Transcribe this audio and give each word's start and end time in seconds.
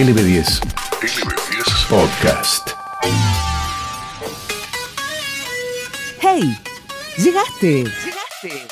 LB10. 0.00 0.60
LB10 1.02 1.86
Podcast. 1.90 2.70
¡Hey! 6.18 6.56
¡Llegaste! 7.18 7.84
¡Llegaste! 7.84 8.66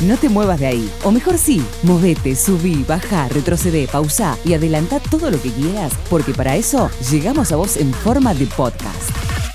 No 0.00 0.16
te 0.16 0.28
muevas 0.28 0.58
de 0.58 0.66
ahí. 0.66 0.90
O 1.04 1.12
mejor 1.12 1.38
sí, 1.38 1.62
movete, 1.84 2.34
subí, 2.34 2.84
baja, 2.88 3.28
retrocede, 3.28 3.86
pausa 3.86 4.36
y 4.44 4.54
adelanta 4.54 4.98
todo 4.98 5.30
lo 5.30 5.40
que 5.40 5.52
quieras, 5.52 5.92
porque 6.08 6.34
para 6.34 6.56
eso 6.56 6.90
llegamos 7.08 7.52
a 7.52 7.56
vos 7.56 7.76
en 7.76 7.94
forma 7.94 8.34
de 8.34 8.46
podcast. 8.46 9.10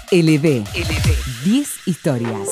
LB. 0.09 0.63
LB. 0.73 1.43
10 1.43 1.69
historias. 1.85 2.47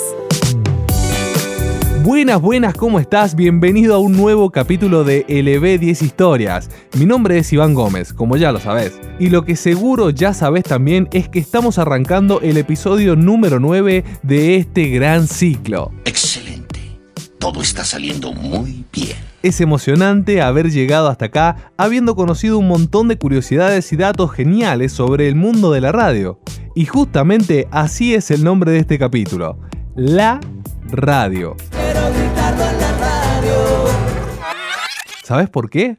Buenas, 2.04 2.42
buenas, 2.42 2.76
¿cómo 2.76 3.00
estás? 3.00 3.34
Bienvenido 3.34 3.96
a 3.96 3.98
un 3.98 4.18
nuevo 4.18 4.50
capítulo 4.50 5.06
de 5.06 5.26
LB 5.30 5.80
10 5.80 6.02
Historias. 6.02 6.70
Mi 6.98 7.06
nombre 7.06 7.38
es 7.38 7.54
Iván 7.54 7.74
Gómez, 7.74 8.12
como 8.12 8.36
ya 8.36 8.52
lo 8.52 8.60
sabes. 8.60 9.00
Y 9.20 9.30
lo 9.30 9.46
que 9.46 9.56
seguro 9.56 10.10
ya 10.10 10.34
sabes 10.34 10.66
también 10.66 11.08
es 11.14 11.30
que 11.30 11.40
estamos 11.40 11.78
arrancando 11.78 12.42
el 12.42 12.58
episodio 12.58 13.16
número 13.16 13.62
9 13.62 14.04
de 14.22 14.58
este 14.58 14.90
gran 14.90 15.30
ciclo. 15.30 15.94
Excelente. 16.04 16.82
Todo 17.40 17.62
está 17.62 17.86
saliendo 17.86 18.34
muy 18.34 18.84
bien. 18.92 19.16
Es 19.42 19.62
emocionante 19.62 20.42
haber 20.42 20.72
llegado 20.72 21.08
hasta 21.08 21.28
acá 21.28 21.72
habiendo 21.78 22.18
conocido 22.18 22.58
un 22.58 22.68
montón 22.68 23.08
de 23.08 23.18
curiosidades 23.18 23.94
y 23.94 23.96
datos 23.96 24.34
geniales 24.34 24.92
sobre 24.92 25.30
el 25.30 25.36
mundo 25.36 25.72
de 25.72 25.80
la 25.80 25.94
radio. 25.94 26.38
Y 26.76 26.84
justamente 26.84 27.70
así 27.72 28.14
es 28.14 28.30
el 28.30 28.44
nombre 28.44 28.74
de 28.74 28.80
este 28.80 29.00
capítulo. 29.00 29.58
La 29.96 30.42
radio. 30.92 31.56
¿Sabes 35.24 35.50
por 35.50 35.70
qué? 35.70 35.98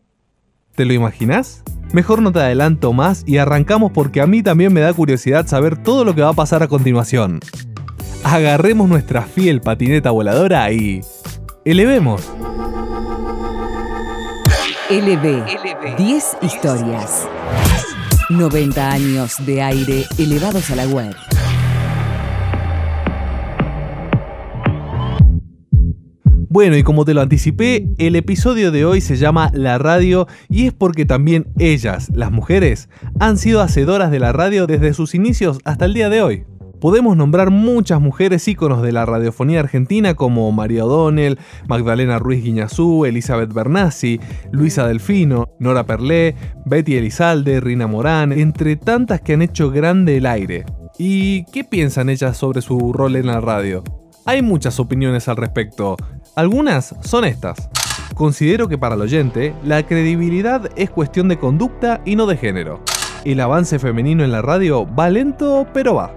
¿Te 0.74 0.84
lo 0.84 0.92
imaginas? 0.92 1.62
Mejor 1.92 2.20
no 2.20 2.30
te 2.30 2.41
adelanto 2.41 2.92
más 2.92 3.23
y 3.27 3.38
arrancamos 3.38 3.91
porque 3.91 4.20
a 4.20 4.27
mí 4.27 4.43
también 4.43 4.73
me 4.73 4.80
da 4.80 4.93
curiosidad 4.93 5.46
saber 5.46 5.82
todo 5.82 6.04
lo 6.04 6.15
que 6.15 6.21
va 6.21 6.29
a 6.29 6.35
pasar 6.35 6.62
a 6.62 6.68
continuación. 6.68 7.40
Agarremos 8.23 8.87
nuestra 8.87 9.23
fiel 9.23 9.62
patineta 9.62 10.10
voladora 10.10 10.71
y... 10.73 11.01
elevemos. 11.65 12.30
LB. 14.90 15.96
10 15.96 16.37
historias. 16.43 17.27
90 18.29 18.90
años 18.90 19.37
de 19.46 19.62
aire 19.62 20.04
elevados 20.18 20.71
a 20.71 20.77
la 20.77 20.87
web. 20.87 21.15
Bueno, 26.55 26.77
y 26.77 26.85
como 26.85 27.05
te 27.05 27.15
lo 27.15 27.21
anticipé, 27.21 27.88
el 27.99 28.15
episodio 28.15 28.71
de 28.71 28.85
hoy 28.85 29.01
se 29.01 29.16
llama 29.16 29.51
La 29.55 29.77
radio 29.77 30.29
y 30.49 30.69
es 30.69 30.73
porque 30.73 31.05
también 31.05 31.49
ellas, 31.59 32.11
las 32.15 32.30
mujeres, 32.30 32.88
han 33.19 33.38
sido 33.38 33.61
hacedoras 33.61 34.13
de 34.13 34.21
la 34.21 34.30
radio 34.30 34.69
desde 34.69 34.95
sus 34.95 35.16
inicios 35.16 35.59
hasta 35.65 35.85
el 35.85 35.95
día 35.95 36.09
de 36.11 36.23
hoy. 36.23 36.45
Podemos 36.80 37.16
nombrar 37.16 37.51
muchas 37.51 38.01
mujeres 38.01 38.46
íconos 38.46 38.83
de 38.83 38.93
la 38.93 39.05
radiofonía 39.05 39.59
argentina 39.59 40.15
como 40.15 40.52
María 40.52 40.85
O'Donnell, 40.85 41.41
Magdalena 41.66 42.21
Ruiz 42.21 42.45
Guiñazú, 42.45 43.05
Elizabeth 43.05 43.52
Bernassi, 43.52 44.21
Luisa 44.52 44.87
Delfino, 44.87 45.49
Nora 45.59 45.87
Perlé, 45.87 46.37
Betty 46.66 46.95
Elizalde, 46.95 47.59
Rina 47.59 47.89
Morán, 47.89 48.30
entre 48.30 48.77
tantas 48.77 49.23
que 49.23 49.33
han 49.33 49.43
hecho 49.43 49.73
grande 49.73 50.18
el 50.18 50.27
aire. 50.27 50.66
¿Y 51.01 51.46
qué 51.46 51.65
piensan 51.65 52.11
ellas 52.11 52.37
sobre 52.37 52.63
su 52.63 52.93
rol 52.93 53.16
en 53.16 53.27
la 53.27 53.41
radio? 53.41 53.83
Hay 54.27 54.41
muchas 54.41 54.80
opiniones 54.80 55.29
al 55.29 55.37
respecto. 55.37 55.96
Algunas 56.37 56.96
son 57.01 57.24
estas. 57.24 57.68
Considero 58.16 58.66
que 58.66 58.77
para 58.77 58.96
el 58.96 59.01
oyente, 59.01 59.54
la 59.63 59.85
credibilidad 59.87 60.68
es 60.74 60.90
cuestión 60.90 61.29
de 61.29 61.38
conducta 61.38 62.01
y 62.04 62.16
no 62.16 62.27
de 62.27 62.37
género. 62.37 62.80
El 63.24 63.38
avance 63.38 63.79
femenino 63.79 64.25
en 64.25 64.32
la 64.32 64.43
radio 64.43 64.84
va 64.84 65.10
lento, 65.10 65.65
pero 65.72 65.94
va. 65.94 66.12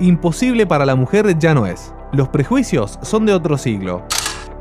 Imposible 0.00 0.66
para 0.66 0.86
la 0.86 0.94
mujer 0.94 1.38
ya 1.38 1.52
no 1.52 1.66
es. 1.66 1.92
Los 2.10 2.28
prejuicios 2.28 2.98
son 3.02 3.26
de 3.26 3.34
otro 3.34 3.58
siglo. 3.58 4.02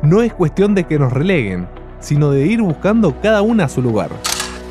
No 0.04 0.22
es 0.22 0.34
cuestión 0.34 0.76
de 0.76 0.84
que 0.84 1.00
nos 1.00 1.14
releguen, 1.14 1.70
sino 2.02 2.32
de 2.32 2.48
ir 2.48 2.62
buscando 2.62 3.16
cada 3.22 3.42
una 3.42 3.70
su 3.70 3.82
lugar. 3.82 4.10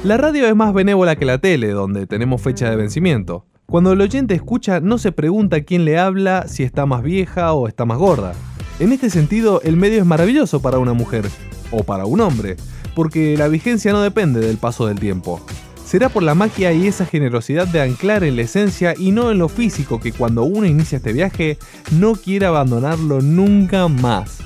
La 0.05 0.19
radio 0.19 0.47
es 0.47 0.55
más 0.55 0.75
benévola 0.75 1.17
que 1.17 1.25
la 1.25 1.39
tele, 1.39 1.71
donde 1.71 2.07
tenemos 2.07 2.43
fecha 2.43 2.69
de 2.69 2.77
vencimiento. 2.77 3.47
Cuando 3.65 3.93
el 3.93 4.01
oyente 4.03 4.35
escucha 4.35 4.81
no 4.81 4.99
se 4.99 5.11
pregunta 5.11 5.63
quién 5.63 5.87
le 5.87 5.99
habla, 5.99 6.47
si 6.49 6.65
está 6.65 6.85
más 6.85 7.03
vieja 7.03 7.55
o 7.55 7.67
está 7.67 7.87
más 7.87 7.97
gorda. 7.97 8.35
En 8.81 8.93
este 8.93 9.11
sentido, 9.11 9.61
el 9.63 9.77
medio 9.77 9.99
es 9.99 10.07
maravilloso 10.07 10.63
para 10.63 10.79
una 10.79 10.93
mujer, 10.93 11.29
o 11.73 11.83
para 11.83 12.07
un 12.07 12.21
hombre, 12.21 12.57
porque 12.95 13.37
la 13.37 13.49
vigencia 13.49 13.93
no 13.93 14.01
depende 14.03 14.39
del 14.39 14.57
paso 14.57 14.87
del 14.87 15.01
tiempo. 15.01 15.41
Será 15.85 16.09
por 16.11 16.23
la 16.23 16.37
magia 16.37 16.73
y 16.73 16.87
esa 16.87 17.05
generosidad 17.05 17.67
de 17.67 17.81
anclar 17.81 18.23
en 18.23 18.37
la 18.37 18.43
esencia 18.43 18.95
y 18.97 19.11
no 19.11 19.33
en 19.33 19.39
lo 19.39 19.49
físico 19.49 19.99
que 19.99 20.13
cuando 20.13 20.45
uno 20.45 20.67
inicia 20.67 20.97
este 20.97 21.13
viaje 21.13 21.59
no 21.91 22.13
quiere 22.13 22.47
abandonarlo 22.47 23.21
nunca 23.21 23.89
más. 23.89 24.39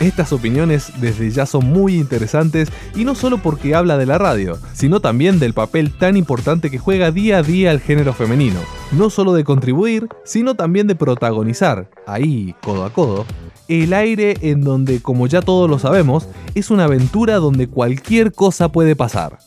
Estas 0.00 0.32
opiniones 0.32 0.92
desde 1.00 1.30
ya 1.30 1.46
son 1.46 1.66
muy 1.66 1.94
interesantes 1.94 2.68
y 2.96 3.04
no 3.04 3.14
solo 3.14 3.38
porque 3.38 3.74
habla 3.74 3.96
de 3.96 4.06
la 4.06 4.18
radio, 4.18 4.58
sino 4.72 5.00
también 5.00 5.38
del 5.38 5.54
papel 5.54 5.92
tan 5.96 6.16
importante 6.16 6.70
que 6.70 6.78
juega 6.78 7.12
día 7.12 7.38
a 7.38 7.42
día 7.42 7.70
el 7.70 7.80
género 7.80 8.12
femenino. 8.12 8.58
No 8.92 9.08
solo 9.08 9.32
de 9.34 9.44
contribuir, 9.44 10.08
sino 10.24 10.56
también 10.56 10.88
de 10.88 10.96
protagonizar, 10.96 11.88
ahí, 12.06 12.54
codo 12.60 12.84
a 12.84 12.92
codo, 12.92 13.24
el 13.68 13.92
aire 13.92 14.36
en 14.40 14.62
donde, 14.62 15.00
como 15.00 15.26
ya 15.26 15.40
todos 15.40 15.70
lo 15.70 15.78
sabemos, 15.78 16.28
es 16.54 16.70
una 16.70 16.84
aventura 16.84 17.36
donde 17.36 17.68
cualquier 17.68 18.32
cosa 18.32 18.70
puede 18.70 18.96
pasar. 18.96 19.38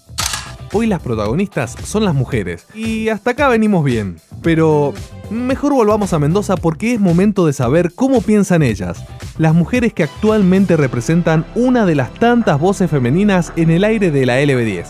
Hoy 0.74 0.86
las 0.88 1.02
protagonistas 1.02 1.76
son 1.86 2.04
las 2.04 2.14
mujeres, 2.14 2.66
y 2.74 3.08
hasta 3.10 3.32
acá 3.32 3.48
venimos 3.48 3.86
bien. 3.86 4.20
Pero 4.42 4.94
mejor 5.30 5.74
volvamos 5.74 6.12
a 6.12 6.20
Mendoza 6.20 6.58
porque 6.58 6.94
es 6.94 7.00
momento 7.00 7.46
de 7.46 7.54
saber 7.54 7.94
cómo 7.96 8.22
piensan 8.22 8.64
ellas, 8.64 9.04
las 9.38 9.54
mujeres 9.54 9.94
que 9.94 10.04
actualmente 10.04 10.76
representan 10.76 11.46
una 11.56 11.86
de 11.86 11.96
las 11.96 12.14
tantas 12.14 12.60
voces 12.60 12.90
femeninas 12.92 13.54
en 13.56 13.72
el 13.72 13.84
aire 13.86 14.12
de 14.12 14.26
la 14.26 14.42
LB10. 14.42 14.86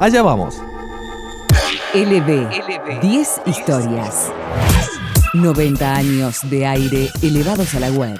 Allá 0.00 0.22
vamos. 0.22 0.60
LB, 1.94 3.00
10 3.00 3.42
historias. 3.46 4.32
90 5.34 5.94
años 5.94 6.38
de 6.50 6.66
aire 6.66 7.10
elevados 7.22 7.74
a 7.74 7.80
la 7.80 7.90
web. 7.90 8.18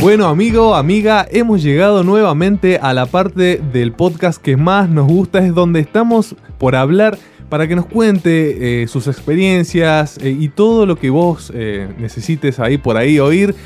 Bueno 0.00 0.28
amigo, 0.28 0.76
amiga, 0.76 1.26
hemos 1.28 1.60
llegado 1.60 2.04
nuevamente 2.04 2.78
a 2.78 2.94
la 2.94 3.06
parte 3.06 3.60
del 3.72 3.90
podcast 3.90 4.40
que 4.40 4.56
más 4.56 4.88
nos 4.88 5.08
gusta, 5.08 5.40
es 5.40 5.52
donde 5.52 5.80
estamos 5.80 6.36
por 6.56 6.76
hablar 6.76 7.18
para 7.48 7.66
que 7.66 7.74
nos 7.74 7.86
cuente 7.86 8.82
eh, 8.82 8.86
sus 8.86 9.08
experiencias 9.08 10.16
eh, 10.18 10.30
y 10.30 10.50
todo 10.50 10.86
lo 10.86 10.94
que 10.94 11.10
vos 11.10 11.50
eh, 11.52 11.88
necesites 11.98 12.60
ahí 12.60 12.78
por 12.78 12.96
ahí 12.96 13.18
oír 13.18 13.56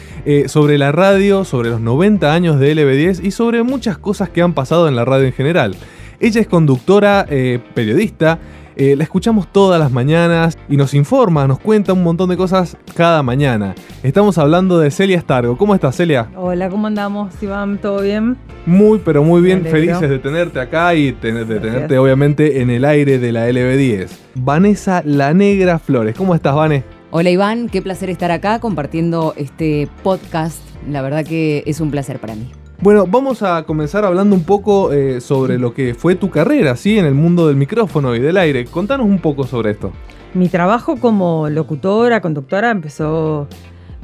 sobre 0.47 0.79
la 0.79 0.91
radio, 0.91 1.45
sobre 1.45 1.69
los 1.69 1.81
90 1.81 2.33
años 2.33 2.59
de 2.59 2.77
LB10 2.77 3.25
y 3.25 3.33
sobre 3.33 3.63
muchas 3.63 3.99
cosas 3.99 4.31
que 4.31 4.41
han 4.41 4.55
pasado 4.55 4.89
en 4.89 4.97
la 4.97 5.05
radio 5.05 5.27
en 5.27 5.33
general. 5.33 5.77
Ella 6.19 6.41
es 6.41 6.47
conductora, 6.47 7.27
periodista, 7.75 8.39
eh, 8.77 8.97
la 8.97 9.05
escuchamos 9.05 9.53
todas 9.53 9.79
las 9.79 9.91
mañanas 9.91 10.59
y 10.69 10.77
nos 10.77 10.95
informa, 10.95 11.47
nos 11.47 11.59
cuenta 11.59 11.93
un 11.93 12.03
montón 12.03 12.31
de 12.31 12.37
cosas 12.37 12.77
cada 12.95 13.23
mañana. 13.23 13.75
Estamos 14.03 14.39
hablando 14.39 14.79
de 14.79 14.91
Celia 14.91 15.21
Stargo. 15.21 15.57
¿Cómo 15.57 15.75
estás, 15.75 15.97
Celia? 15.97 16.29
Hola, 16.37 16.69
¿cómo 16.69 16.87
andamos, 16.87 17.35
Iván? 17.43 17.79
¿Todo 17.79 18.03
bien? 18.03 18.37
Muy, 18.67 19.01
pero 19.05 19.23
muy 19.23 19.43
bien. 19.43 19.65
Felices 19.65 20.09
de 20.09 20.19
tenerte 20.19 20.61
acá 20.61 20.95
y 20.95 21.13
de 21.13 21.45
tenerte, 21.45 21.99
obviamente, 21.99 22.61
en 22.61 22.71
el 22.71 22.85
aire 22.85 23.19
de 23.19 23.33
la 23.33 23.49
LB10. 23.49 24.09
Vanessa 24.35 25.03
La 25.05 25.35
Negra 25.35 25.79
Flores. 25.79 26.15
¿Cómo 26.17 26.35
estás, 26.35 26.55
Vane? 26.55 26.85
Hola, 27.11 27.31
Iván. 27.31 27.69
Qué 27.69 27.83
placer 27.83 28.09
estar 28.11 28.31
acá 28.31 28.59
compartiendo 28.59 29.35
este 29.37 29.89
podcast. 30.03 30.61
La 30.89 31.03
verdad 31.03 31.25
que 31.25 31.63
es 31.67 31.81
un 31.81 31.91
placer 31.91 32.19
para 32.19 32.35
mí. 32.35 32.51
Bueno, 32.83 33.07
vamos 33.07 33.45
a 33.45 33.63
comenzar 33.63 34.05
hablando 34.05 34.35
un 34.35 34.43
poco 34.43 34.93
eh, 34.93 35.21
sobre 35.21 35.57
lo 35.57 35.73
que 35.73 35.95
fue 35.95 36.17
tu 36.17 36.31
carrera, 36.31 36.75
¿sí? 36.75 36.99
En 36.99 37.05
el 37.05 37.15
mundo 37.15 37.47
del 37.47 37.55
micrófono 37.55 38.17
y 38.17 38.19
del 38.19 38.37
aire. 38.37 38.65
Contanos 38.65 39.07
un 39.07 39.21
poco 39.21 39.45
sobre 39.45 39.71
esto. 39.71 39.93
Mi 40.35 40.49
trabajo 40.49 40.97
como 40.97 41.49
locutora, 41.49 42.21
conductora, 42.21 42.73
empezó 42.73 43.47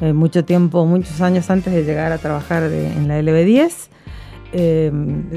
eh, 0.01 0.13
mucho 0.13 0.45
tiempo, 0.45 0.87
muchos 0.87 1.21
años 1.21 1.51
antes 1.51 1.75
de 1.75 1.83
llegar 1.83 2.13
a 2.13 2.19
trabajar 2.19 2.71
en 2.71 3.09
la 3.09 3.21
LB10. 3.21 3.89
Eh, 4.53 4.93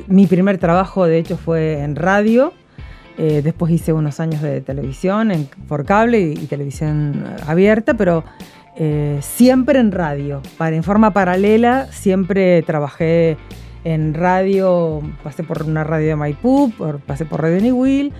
mi 0.05 0.27
primer 0.27 0.59
trabajo, 0.59 1.07
de 1.07 1.17
hecho, 1.17 1.35
fue 1.35 1.81
en 1.81 1.95
radio. 1.95 2.53
después 3.17 3.71
hice 3.71 3.91
unos 3.91 4.19
años 4.19 4.43
de 4.43 4.61
televisión 4.61 5.31
por 5.67 5.83
cable 5.83 6.19
y 6.21 6.45
televisión 6.45 7.25
abierta, 7.47 7.95
pero 7.95 8.23
eh, 8.83 9.19
siempre 9.21 9.79
en 9.79 9.91
radio. 9.91 10.41
Para, 10.57 10.75
en 10.75 10.83
forma 10.83 11.13
paralela, 11.13 11.85
siempre 11.91 12.63
trabajé 12.63 13.37
en 13.83 14.15
radio, 14.15 15.03
pasé 15.23 15.43
por 15.43 15.61
una 15.61 15.83
radio 15.83 16.07
de 16.07 16.15
Maipú, 16.15 16.73
pasé 17.05 17.25
por 17.25 17.43
Radio 17.43 17.61
Niwil, 17.61 18.11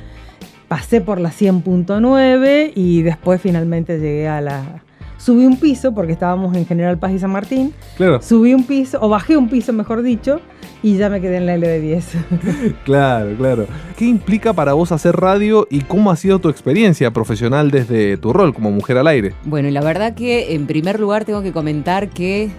pasé 0.68 1.02
por 1.02 1.20
la 1.20 1.32
100.9 1.32 2.74
y 2.76 3.02
después 3.02 3.42
finalmente 3.42 4.00
llegué 4.00 4.28
a 4.28 4.40
la 4.40 4.84
subí 5.22 5.46
un 5.46 5.58
piso, 5.58 5.94
porque 5.94 6.14
estábamos 6.14 6.56
en 6.56 6.66
General 6.66 6.98
Paz 6.98 7.12
y 7.12 7.20
San 7.20 7.32
Martín, 7.32 7.74
Claro, 7.96 8.22
subí 8.22 8.54
un 8.54 8.64
piso, 8.64 8.98
o 9.02 9.10
bajé 9.10 9.38
un 9.38 9.50
piso, 9.50 9.72
mejor 9.72 10.02
dicho, 10.02 10.42
y 10.82 10.98
ya 10.98 11.10
me 11.10 11.22
quedé 11.22 11.38
en 11.38 11.46
la 11.46 11.58
LB10. 11.58 12.04
claro, 12.86 13.36
claro. 13.38 13.68
¿Qué 13.96 14.06
implica 14.06 14.54
para 14.54 14.74
vos 14.74 14.92
hacer 14.92 15.16
radio 15.16 15.68
y 15.70 15.82
cómo 15.82 16.10
ha 16.10 16.16
sido 16.16 16.40
tu 16.40 16.50
experiencia 16.50 17.12
profesional 17.12 17.70
desde 17.70 18.18
tu 18.18 18.34
rol 18.34 18.54
como 18.54 18.72
mujer 18.72 18.98
al 18.98 19.08
aire? 19.08 19.34
Bueno, 19.46 19.68
y 19.68 19.72
la 19.72 19.82
verdad 19.82 20.16
que 20.16 20.56
en 20.56 20.66
primer 20.66 21.00
lugar 21.00 21.24
tengo 21.24 21.44
que 21.44 21.52
comentar 21.52 22.10
que 22.10 22.50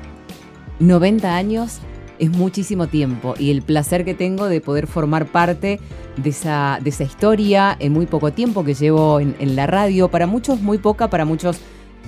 90 0.79 1.35
años 1.35 1.81
es 2.21 2.31
muchísimo 2.31 2.87
tiempo 2.87 3.35
y 3.37 3.51
el 3.51 3.63
placer 3.63 4.05
que 4.05 4.15
tengo 4.15 4.47
de 4.47 4.61
poder 4.61 4.87
formar 4.87 5.27
parte 5.27 5.81
de 6.17 6.31
esa, 6.31 6.79
de 6.81 6.91
esa 6.91 7.03
historia 7.03 7.77
en 7.81 7.93
muy 7.93 8.07
poco 8.07 8.33
tiempo 8.33 8.63
que 8.63 8.75
llevo 8.75 9.19
en, 9.19 9.35
en 9.41 9.57
la 9.57 9.67
radio. 9.67 10.09
Para 10.09 10.29
muchos 10.29 10.61
muy 10.61 10.79
poca, 10.79 11.11
para 11.11 11.25
muchos 11.25 11.61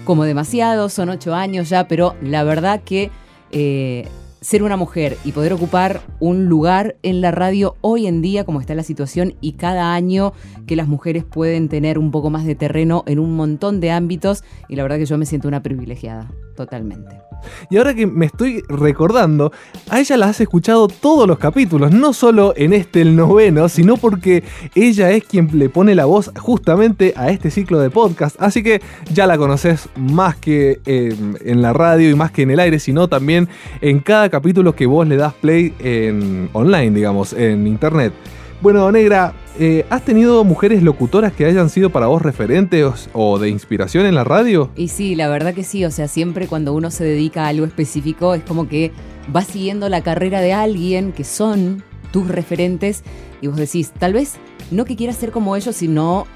como 0.04 0.24
demasiado, 0.24 0.88
son 0.88 1.08
ocho 1.08 1.34
años 1.34 1.68
ya, 1.68 1.88
pero 1.88 2.14
la 2.22 2.44
verdad 2.44 2.82
que 2.84 3.10
eh, 3.50 4.08
ser 4.44 4.62
una 4.62 4.76
mujer 4.76 5.16
y 5.24 5.32
poder 5.32 5.54
ocupar 5.54 6.02
un 6.20 6.50
lugar 6.50 6.96
en 7.02 7.22
la 7.22 7.30
radio 7.30 7.76
hoy 7.80 8.06
en 8.06 8.20
día, 8.20 8.44
como 8.44 8.60
está 8.60 8.74
la 8.74 8.82
situación, 8.82 9.34
y 9.40 9.52
cada 9.52 9.94
año 9.94 10.34
que 10.66 10.76
las 10.76 10.86
mujeres 10.86 11.24
pueden 11.24 11.70
tener 11.70 11.98
un 11.98 12.10
poco 12.10 12.28
más 12.28 12.44
de 12.44 12.54
terreno 12.54 13.04
en 13.06 13.20
un 13.20 13.34
montón 13.36 13.80
de 13.80 13.90
ámbitos, 13.90 14.44
y 14.68 14.76
la 14.76 14.82
verdad 14.82 14.98
que 14.98 15.06
yo 15.06 15.16
me 15.16 15.24
siento 15.24 15.48
una 15.48 15.62
privilegiada, 15.62 16.30
totalmente. 16.56 17.24
Y 17.70 17.76
ahora 17.76 17.94
que 17.94 18.06
me 18.06 18.26
estoy 18.26 18.62
recordando, 18.68 19.52
a 19.88 20.00
ella 20.00 20.16
la 20.16 20.26
has 20.26 20.40
escuchado 20.40 20.88
todos 20.88 21.26
los 21.26 21.38
capítulos, 21.38 21.92
no 21.92 22.12
solo 22.12 22.54
en 22.56 22.72
este 22.72 23.02
el 23.02 23.16
noveno, 23.16 23.68
sino 23.68 23.96
porque 23.96 24.44
ella 24.74 25.10
es 25.10 25.24
quien 25.24 25.50
le 25.58 25.68
pone 25.68 25.94
la 25.94 26.04
voz 26.04 26.30
justamente 26.38 27.12
a 27.16 27.30
este 27.30 27.50
ciclo 27.50 27.78
de 27.80 27.90
podcast. 27.90 28.36
Así 28.40 28.62
que 28.62 28.80
ya 29.12 29.26
la 29.26 29.36
conoces 29.36 29.88
más 29.96 30.36
que 30.36 30.80
eh, 30.86 31.14
en 31.44 31.62
la 31.62 31.72
radio 31.72 32.10
y 32.10 32.14
más 32.14 32.30
que 32.30 32.42
en 32.42 32.50
el 32.50 32.60
aire, 32.60 32.78
sino 32.78 33.08
también 33.08 33.48
en 33.80 34.00
cada 34.00 34.30
capítulo 34.34 34.74
que 34.74 34.86
vos 34.86 35.06
le 35.06 35.16
das 35.16 35.32
play 35.32 35.72
en 35.78 36.50
online, 36.54 36.90
digamos, 36.90 37.32
en 37.34 37.68
internet. 37.68 38.12
Bueno, 38.60 38.90
Negra, 38.90 39.32
eh, 39.60 39.86
¿has 39.90 40.04
tenido 40.04 40.42
mujeres 40.42 40.82
locutoras 40.82 41.32
que 41.32 41.44
hayan 41.44 41.70
sido 41.70 41.90
para 41.90 42.08
vos 42.08 42.20
referentes 42.20 43.08
o 43.12 43.38
de 43.38 43.48
inspiración 43.48 44.06
en 44.06 44.16
la 44.16 44.24
radio? 44.24 44.72
Y 44.74 44.88
sí, 44.88 45.14
la 45.14 45.28
verdad 45.28 45.54
que 45.54 45.62
sí, 45.62 45.84
o 45.84 45.92
sea, 45.92 46.08
siempre 46.08 46.48
cuando 46.48 46.74
uno 46.74 46.90
se 46.90 47.04
dedica 47.04 47.44
a 47.44 47.48
algo 47.50 47.64
específico 47.64 48.34
es 48.34 48.42
como 48.42 48.66
que 48.66 48.90
vas 49.28 49.46
siguiendo 49.46 49.88
la 49.88 50.02
carrera 50.02 50.40
de 50.40 50.52
alguien 50.52 51.12
que 51.12 51.22
son 51.22 51.84
tus 52.10 52.26
referentes 52.26 53.04
y 53.40 53.46
vos 53.46 53.56
decís, 53.56 53.92
tal 53.96 54.14
vez 54.14 54.34
no 54.72 54.84
que 54.84 54.96
quieras 54.96 55.14
ser 55.14 55.30
como 55.30 55.54
ellos, 55.54 55.76
sino 55.76 56.26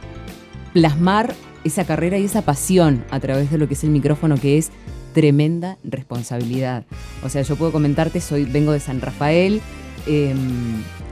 plasmar 0.72 1.34
esa 1.64 1.84
carrera 1.84 2.16
y 2.16 2.26
esa 2.26 2.42
pasión 2.42 3.04
a 3.10 3.18
través 3.18 3.50
de 3.50 3.58
lo 3.58 3.66
que 3.66 3.74
es 3.74 3.82
el 3.82 3.90
micrófono, 3.90 4.36
que 4.36 4.56
es 4.56 4.70
tremenda 5.18 5.78
responsabilidad. 5.82 6.84
O 7.24 7.28
sea, 7.28 7.42
yo 7.42 7.56
puedo 7.56 7.72
comentarte, 7.72 8.20
soy, 8.20 8.44
vengo 8.44 8.70
de 8.70 8.78
San 8.78 9.00
Rafael, 9.00 9.60
eh, 10.06 10.32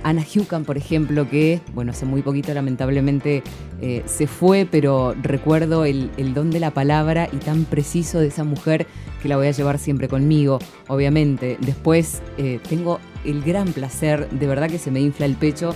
Ana 0.05 0.25
Hucan, 0.33 0.65
por 0.65 0.77
ejemplo, 0.77 1.29
que, 1.29 1.61
bueno, 1.75 1.91
hace 1.91 2.07
muy 2.07 2.23
poquito 2.23 2.55
lamentablemente 2.55 3.43
eh, 3.83 4.05
se 4.07 4.29
fue, 4.29 4.65
pero 4.71 5.17
recuerdo 5.21 5.85
el, 5.85 6.13
el, 6.19 6.35
don 6.35 6.53
de 6.53 6.61
la 6.61 6.71
palabra 6.71 7.29
y 7.33 7.39
tan 7.39 7.65
preciso 7.65 8.21
de 8.21 8.29
esa 8.29 8.45
mujer 8.45 8.87
que 9.21 9.29
la 9.29 9.37
voy 9.37 9.49
a 9.49 9.51
llevar 9.51 9.81
siempre 9.81 10.07
conmigo, 10.07 10.61
obviamente. 10.87 11.59
Después 11.61 12.23
eh, 12.39 12.61
tengo 12.69 13.01
el 13.25 13.43
gran 13.43 13.73
placer, 13.73 14.31
de 14.31 14.47
verdad 14.47 14.71
que 14.71 14.79
se 14.79 14.93
me 14.93 15.01
infla 15.01 15.27
el 15.27 15.35
pecho. 15.35 15.75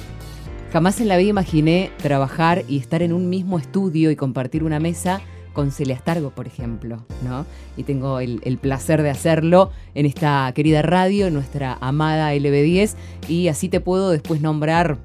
Jamás 0.73 1.01
en 1.01 1.09
la 1.09 1.17
vida 1.17 1.31
imaginé 1.31 1.91
trabajar 2.01 2.63
y 2.69 2.79
estar 2.79 3.03
en 3.03 3.13
un 3.13 3.29
mismo 3.29 3.59
estudio 3.59 4.13
y 4.13 4.15
compartir 4.15 4.63
una 4.63 4.79
mesa 4.79 5.21
con 5.61 5.73
Celia 5.73 5.99
Stargo, 5.99 6.31
por 6.31 6.47
ejemplo, 6.47 7.05
¿no? 7.23 7.45
Y 7.77 7.83
tengo 7.83 8.19
el, 8.19 8.41
placer 8.63 9.03
de 9.03 9.11
hacerlo 9.11 9.71
en 9.95 10.07
esta 10.07 10.51
querida 10.55 10.81
radio, 10.81 11.31
nuestra 11.31 11.77
amada 11.83 12.33
LB10, 12.33 12.95
y 13.29 13.49
así 13.49 13.69
te 13.69 13.79
puedo 13.79 14.09
después 14.09 14.41
nombrar 14.41 14.97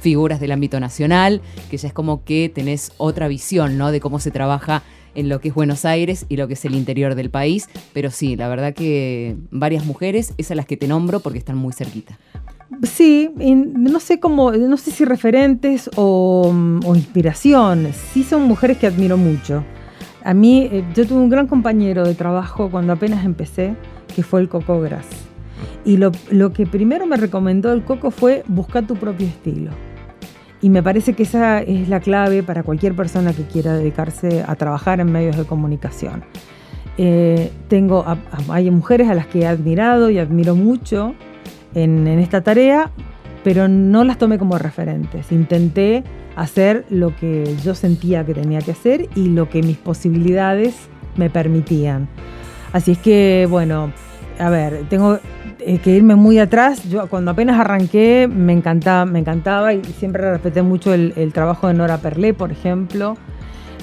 figuras 0.00 0.40
del 0.40 0.50
ámbito 0.50 0.80
nacional, 0.80 1.40
que 1.70 1.76
ya 1.76 1.86
es 1.86 1.94
como 1.94 2.24
que 2.24 2.50
tenés 2.52 2.90
otra 2.96 3.28
visión, 3.28 3.78
¿no? 3.78 3.92
De 3.92 4.00
cómo 4.00 4.18
se 4.18 4.32
trabaja 4.32 4.82
en 5.14 5.28
lo 5.28 5.40
que 5.40 5.50
es 5.50 5.54
Buenos 5.54 5.84
Aires 5.84 6.26
y 6.28 6.36
lo 6.36 6.48
que 6.48 6.54
es 6.54 6.64
el 6.64 6.74
interior 6.74 7.14
del 7.14 7.30
país, 7.30 7.68
pero 7.92 8.10
sí, 8.10 8.34
la 8.34 8.48
verdad 8.48 8.74
que 8.74 9.36
varias 9.52 9.84
mujeres, 9.84 10.34
esas 10.36 10.56
las 10.56 10.66
que 10.66 10.76
te 10.76 10.88
nombro 10.88 11.20
porque 11.20 11.38
están 11.38 11.58
muy 11.58 11.72
cerquita. 11.72 12.18
Sí, 12.82 13.30
no 13.36 14.00
sé 14.00 14.18
cómo, 14.18 14.50
no 14.50 14.76
sé 14.76 14.90
si 14.90 15.04
referentes 15.04 15.88
o, 15.94 16.52
o, 16.84 16.96
inspiración. 16.96 17.90
Sí 18.12 18.24
son 18.24 18.42
mujeres 18.42 18.78
que 18.78 18.88
admiro 18.88 19.16
mucho. 19.16 19.62
A 20.26 20.34
mí, 20.34 20.68
eh, 20.72 20.82
yo 20.92 21.06
tuve 21.06 21.20
un 21.20 21.28
gran 21.28 21.46
compañero 21.46 22.04
de 22.04 22.16
trabajo 22.16 22.68
cuando 22.68 22.92
apenas 22.92 23.24
empecé, 23.24 23.76
que 24.12 24.24
fue 24.24 24.40
el 24.40 24.48
Coco 24.48 24.80
Gras. 24.80 25.06
Y 25.84 25.98
lo, 25.98 26.10
que 26.52 26.66
primero 26.66 27.06
me 27.06 27.16
recomendó 27.16 27.72
el 27.72 27.84
Coco 27.84 28.10
fue 28.10 28.42
buscar 28.48 28.88
tu 28.88 28.96
propio 28.96 29.28
estilo. 29.28 29.70
Y 30.60 30.68
me 30.68 30.82
parece 30.82 31.12
que 31.12 31.22
esa 31.22 31.60
es 31.60 31.88
la 31.88 32.00
clave 32.00 32.42
para 32.42 32.64
cualquier 32.64 32.96
persona 32.96 33.32
que 33.34 33.44
quiera 33.44 33.74
dedicarse 33.74 34.44
a 34.44 34.56
trabajar 34.56 34.98
en 34.98 35.12
medios 35.12 35.36
de 35.36 35.44
comunicación. 35.44 36.24
Eh, 36.98 37.52
tengo, 37.68 38.04
hay 38.48 38.68
mujeres 38.72 39.08
a 39.08 39.14
las 39.14 39.28
que 39.28 39.42
he 39.42 39.46
admirado 39.46 40.10
y 40.10 40.18
admiro 40.18 40.56
mucho, 40.56 41.14
en, 41.72 42.04
esta 42.08 42.40
tarea, 42.40 42.90
pero 43.46 43.68
no 43.68 44.02
las 44.02 44.18
tomé 44.18 44.40
como 44.40 44.58
referentes. 44.58 45.30
Intenté 45.30 46.02
hacer 46.34 46.84
lo 46.90 47.14
que 47.14 47.54
yo 47.62 47.76
sentía 47.76 48.26
que 48.26 48.34
tenía 48.34 48.60
que 48.60 48.72
hacer 48.72 49.08
y 49.14 49.28
lo 49.28 49.48
que 49.48 49.62
mis 49.62 49.76
posibilidades 49.76 50.74
me 51.14 51.30
permitían. 51.30 52.08
Así 52.72 52.90
es 52.90 52.98
que, 52.98 53.46
bueno, 53.48 53.92
a 54.40 54.50
ver, 54.50 54.88
tengo 54.88 55.20
que 55.60 55.90
irme 55.92 56.16
muy 56.16 56.40
atrás. 56.40 56.90
Yo 56.90 57.06
cuando 57.06 57.30
apenas 57.30 57.60
arranqué 57.60 58.28
me 58.28 58.52
encantaba, 58.52 59.06
me 59.06 59.20
encantaba 59.20 59.72
y 59.72 59.84
siempre 59.84 60.28
respeté 60.28 60.62
mucho 60.62 60.92
el, 60.92 61.30
trabajo 61.32 61.68
de 61.68 61.74
Nora 61.74 61.98
Perlé, 61.98 62.34
por 62.34 62.50
ejemplo. 62.50 63.16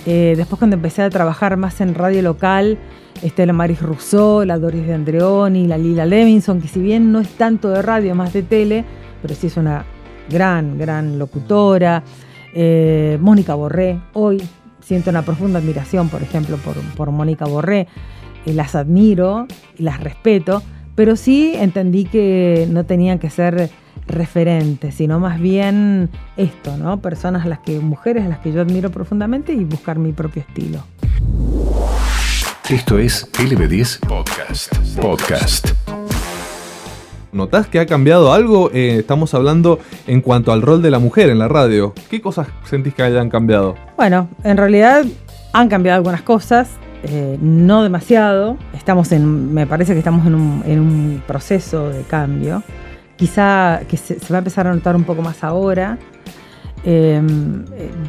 Eh, 0.06 0.34
después 0.36 0.60
cuando 0.60 0.76
empecé 0.76 1.04
a 1.04 1.10
trabajar 1.10 1.56
más 1.56 1.80
en 1.80 1.96
radio 1.96 2.22
local, 2.22 2.78
este, 3.22 3.46
la 3.46 3.54
Maris 3.54 3.82
Rousseau, 3.82 4.44
la 4.44 4.60
Doris 4.60 4.86
de 4.86 4.94
Andreoni, 4.94 5.68
la 5.68 5.78
Lila 5.78 6.06
Levinson, 6.06 6.60
que 6.60 6.68
si 6.68 6.82
bien 6.82 7.14
no 7.14 7.22
es 7.22 7.30
tanto 7.30 7.70
de 7.70 7.82
radio, 7.82 8.14
más 8.14 8.34
de 8.34 8.44
tele, 8.44 8.84
pero 9.24 9.34
sí 9.34 9.48
es 9.48 9.58
una 9.58 9.86
gran, 10.30 10.78
gran 10.78 11.18
locutora. 11.18 12.04
Eh, 12.54 13.18
Mónica 13.20 13.56
Borré, 13.56 14.00
hoy 14.12 14.44
siento 14.82 15.10
una 15.10 15.24
profunda 15.24 15.60
admiración, 15.60 16.10
por 16.10 16.22
ejemplo, 16.22 16.58
por, 16.58 16.76
por 16.96 17.10
Mónica 17.10 17.46
Borré. 17.46 17.88
Eh, 18.46 18.54
las 18.54 18.76
admiro 18.76 19.48
las 19.78 20.02
respeto, 20.02 20.62
pero 20.94 21.16
sí 21.16 21.54
entendí 21.56 22.04
que 22.04 22.68
no 22.70 22.86
tenían 22.86 23.18
que 23.18 23.30
ser 23.30 23.72
referentes, 24.06 24.96
sino 24.96 25.20
más 25.22 25.40
bien 25.40 26.10
esto, 26.36 26.76
¿no? 26.76 27.02
Personas 27.02 27.46
a 27.46 27.48
las 27.48 27.60
que, 27.60 27.80
mujeres 27.80 28.26
a 28.26 28.28
las 28.28 28.40
que 28.40 28.52
yo 28.52 28.62
admiro 28.62 28.92
profundamente 28.92 29.54
y 29.54 29.64
buscar 29.64 29.98
mi 29.98 30.12
propio 30.12 30.42
estilo. 30.42 30.84
Esto 32.70 33.00
es 33.00 33.32
LB10 33.34 34.00
Podcast. 34.00 34.76
Podcast. 35.00 35.70
¿Notás 37.34 37.68
que 37.68 37.80
ha 37.80 37.88
cambiado 37.88 38.32
algo? 38.32 38.70
Eh, 38.74 38.98
estamos 39.00 39.34
hablando 39.34 39.80
en 40.06 40.22
cuanto 40.22 40.52
al 40.52 40.62
rol 40.62 40.84
de 40.84 40.92
la 40.92 41.00
mujer 41.00 41.32
en 41.32 41.40
la 41.40 41.48
radio. 41.48 41.94
¿Qué 42.10 42.22
cosas 42.22 42.48
sentís 42.64 42.94
que 42.94 43.02
hayan 43.02 43.30
cambiado? 43.30 43.76
Bueno, 43.98 44.30
en 44.44 44.56
realidad 44.56 45.04
han 45.52 45.68
cambiado 45.68 45.98
algunas 45.98 46.22
cosas, 46.22 46.70
eh, 47.04 47.40
no 47.42 47.82
demasiado. 47.82 48.58
Estamos 48.74 49.12
en, 49.12 49.52
me 49.52 49.66
parece 49.66 49.94
que 49.94 50.00
estamos 50.00 50.28
en 50.28 50.36
un, 50.36 51.24
proceso 51.26 51.90
de 51.90 52.04
cambio. 52.04 52.62
Quizá 53.16 53.82
que 53.88 53.98
se, 53.98 54.20
se, 54.20 54.32
va 54.32 54.38
a 54.38 54.40
empezar 54.40 54.68
a 54.68 54.74
notar 54.74 54.96
un 54.96 55.04
poco 55.04 55.24
más 55.24 55.44
ahora. 55.44 55.98
Eh, 56.86 57.22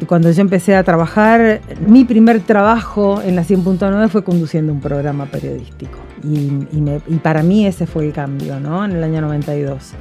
cuando 0.07 0.29
yo 0.31 0.41
empecé 0.41 0.75
a 0.75 0.83
trabajar, 0.83 1.61
mi 1.87 2.03
primer 2.03 2.41
trabajo 2.41 3.21
en 3.21 3.35
la 3.35 3.43
100.9 3.43 4.09
fue 4.09 4.23
conduciendo 4.23 4.73
un 4.73 4.81
programa 4.81 5.25
periodístico. 5.25 5.97
Y, 6.23 7.17
para 7.19 7.43
mí 7.43 7.67
ese 7.67 7.85
fue 7.85 8.07
el 8.07 8.13
cambio, 8.13 8.59
¿no? 8.59 8.83
En 8.83 8.91
el 8.91 9.03
año 9.03 9.21
92. 9.21 9.91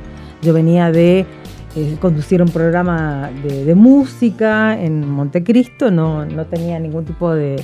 Yo 0.43 0.53
venía 0.53 0.91
de 0.91 1.27
eh, 1.77 1.97
conducir 2.01 2.43
un 2.43 2.49
programa 2.49 3.31
de, 3.43 3.65
de, 3.65 3.75
música 3.75 4.81
en 4.81 5.09
Montecristo, 5.09 5.91
no, 5.91 6.25
no 6.25 6.47
tenía 6.47 6.79
ningún 6.79 7.05
tipo 7.05 7.35
de, 7.35 7.63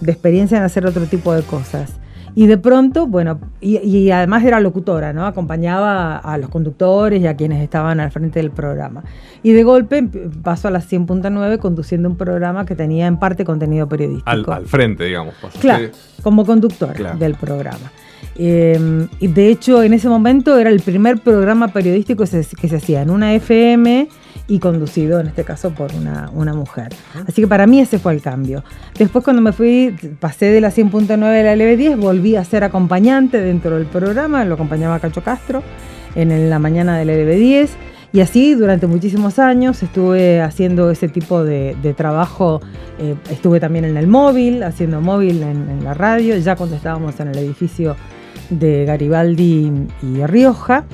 de 0.00 0.12
experiencia 0.12 0.58
en 0.58 0.64
hacer 0.64 0.86
otro 0.86 1.04
tipo 1.06 1.32
de 1.34 1.42
cosas. 1.42 1.99
Y 2.34 2.46
de 2.46 2.58
pronto, 2.58 3.06
bueno, 3.06 3.40
y, 3.60 3.78
y, 3.78 4.10
además 4.10 4.44
era 4.44 4.60
locutora, 4.60 5.12
¿no? 5.12 5.26
Acompañaba 5.26 6.16
a 6.16 6.38
los 6.38 6.48
conductores 6.48 7.20
y 7.20 7.26
a 7.26 7.36
quienes 7.36 7.62
estaban 7.62 8.00
al 8.00 8.10
frente 8.10 8.38
del 8.38 8.50
programa. 8.50 9.02
Y 9.42 9.52
de 9.52 9.62
golpe 9.62 10.08
pasó 10.42 10.68
a 10.68 10.70
las 10.70 10.90
100.9 10.90 11.58
conduciendo 11.58 12.08
un 12.08 12.16
programa 12.16 12.64
que 12.66 12.74
tenía 12.74 13.06
en 13.06 13.18
parte 13.18 13.44
contenido 13.44 13.88
periodístico. 13.88 14.30
Al, 14.30 14.44
al 14.48 14.66
frente, 14.66 15.04
digamos. 15.04 15.34
Claro, 15.60 15.88
como 16.22 16.44
conductor 16.44 16.92
claro. 16.92 17.18
del 17.18 17.34
programa. 17.34 17.90
Eh, 18.36 19.08
y 19.18 19.26
de 19.28 19.48
hecho, 19.48 19.82
en 19.82 19.92
ese 19.92 20.08
momento 20.08 20.58
era 20.58 20.70
el 20.70 20.80
primer 20.80 21.18
programa 21.18 21.68
periodístico 21.68 22.24
que 22.24 22.42
se, 22.42 22.56
que 22.56 22.68
se 22.68 22.76
hacía 22.76 23.02
en 23.02 23.10
una 23.10 23.34
FM 23.34 24.08
y 24.50 24.58
conducido 24.58 25.20
en 25.20 25.28
este 25.28 25.44
caso 25.44 25.70
por 25.70 25.94
una, 25.94 26.28
una, 26.34 26.52
mujer. 26.54 26.88
Así 27.26 27.40
que 27.40 27.46
para 27.46 27.68
mí 27.68 27.78
ese 27.78 28.00
fue 28.00 28.12
el 28.12 28.20
cambio. 28.20 28.64
Después 28.98 29.24
cuando 29.24 29.40
me 29.40 29.52
fui, 29.52 29.94
pasé 30.18 30.46
de 30.46 30.60
la 30.60 30.72
100.9 30.72 31.06
de 31.06 31.42
la 31.44 31.54
LB10, 31.54 31.96
volví 31.96 32.34
a 32.34 32.42
ser 32.42 32.64
acompañante 32.64 33.40
dentro 33.40 33.76
del 33.76 33.86
programa, 33.86 34.44
lo 34.44 34.54
acompañaba 34.54 34.98
Cacho 34.98 35.22
Castro 35.22 35.62
en 36.16 36.50
la 36.50 36.58
mañana 36.58 36.98
de 36.98 37.04
la 37.04 37.12
LB10. 37.12 37.68
Y 38.12 38.22
así 38.22 38.54
durante 38.54 38.88
muchísimos 38.88 39.38
años 39.38 39.84
estuve 39.84 40.40
haciendo 40.40 40.90
ese 40.90 41.08
tipo 41.08 41.44
de, 41.44 41.94
trabajo. 41.96 42.60
Eh, 42.98 43.14
estuve 43.30 43.60
también 43.60 43.84
en 43.84 43.96
el 43.96 44.08
móvil, 44.08 44.64
haciendo 44.64 45.00
móvil 45.00 45.44
en, 45.44 45.84
la 45.84 45.94
radio, 45.94 46.36
ya 46.38 46.56
cuando 46.56 46.74
estábamos 46.74 47.20
en 47.20 47.28
el 47.28 47.38
edificio 47.38 47.94
de 48.50 48.84
Garibaldi 48.84 49.70
y 50.02 50.26
Rioja. 50.26 50.86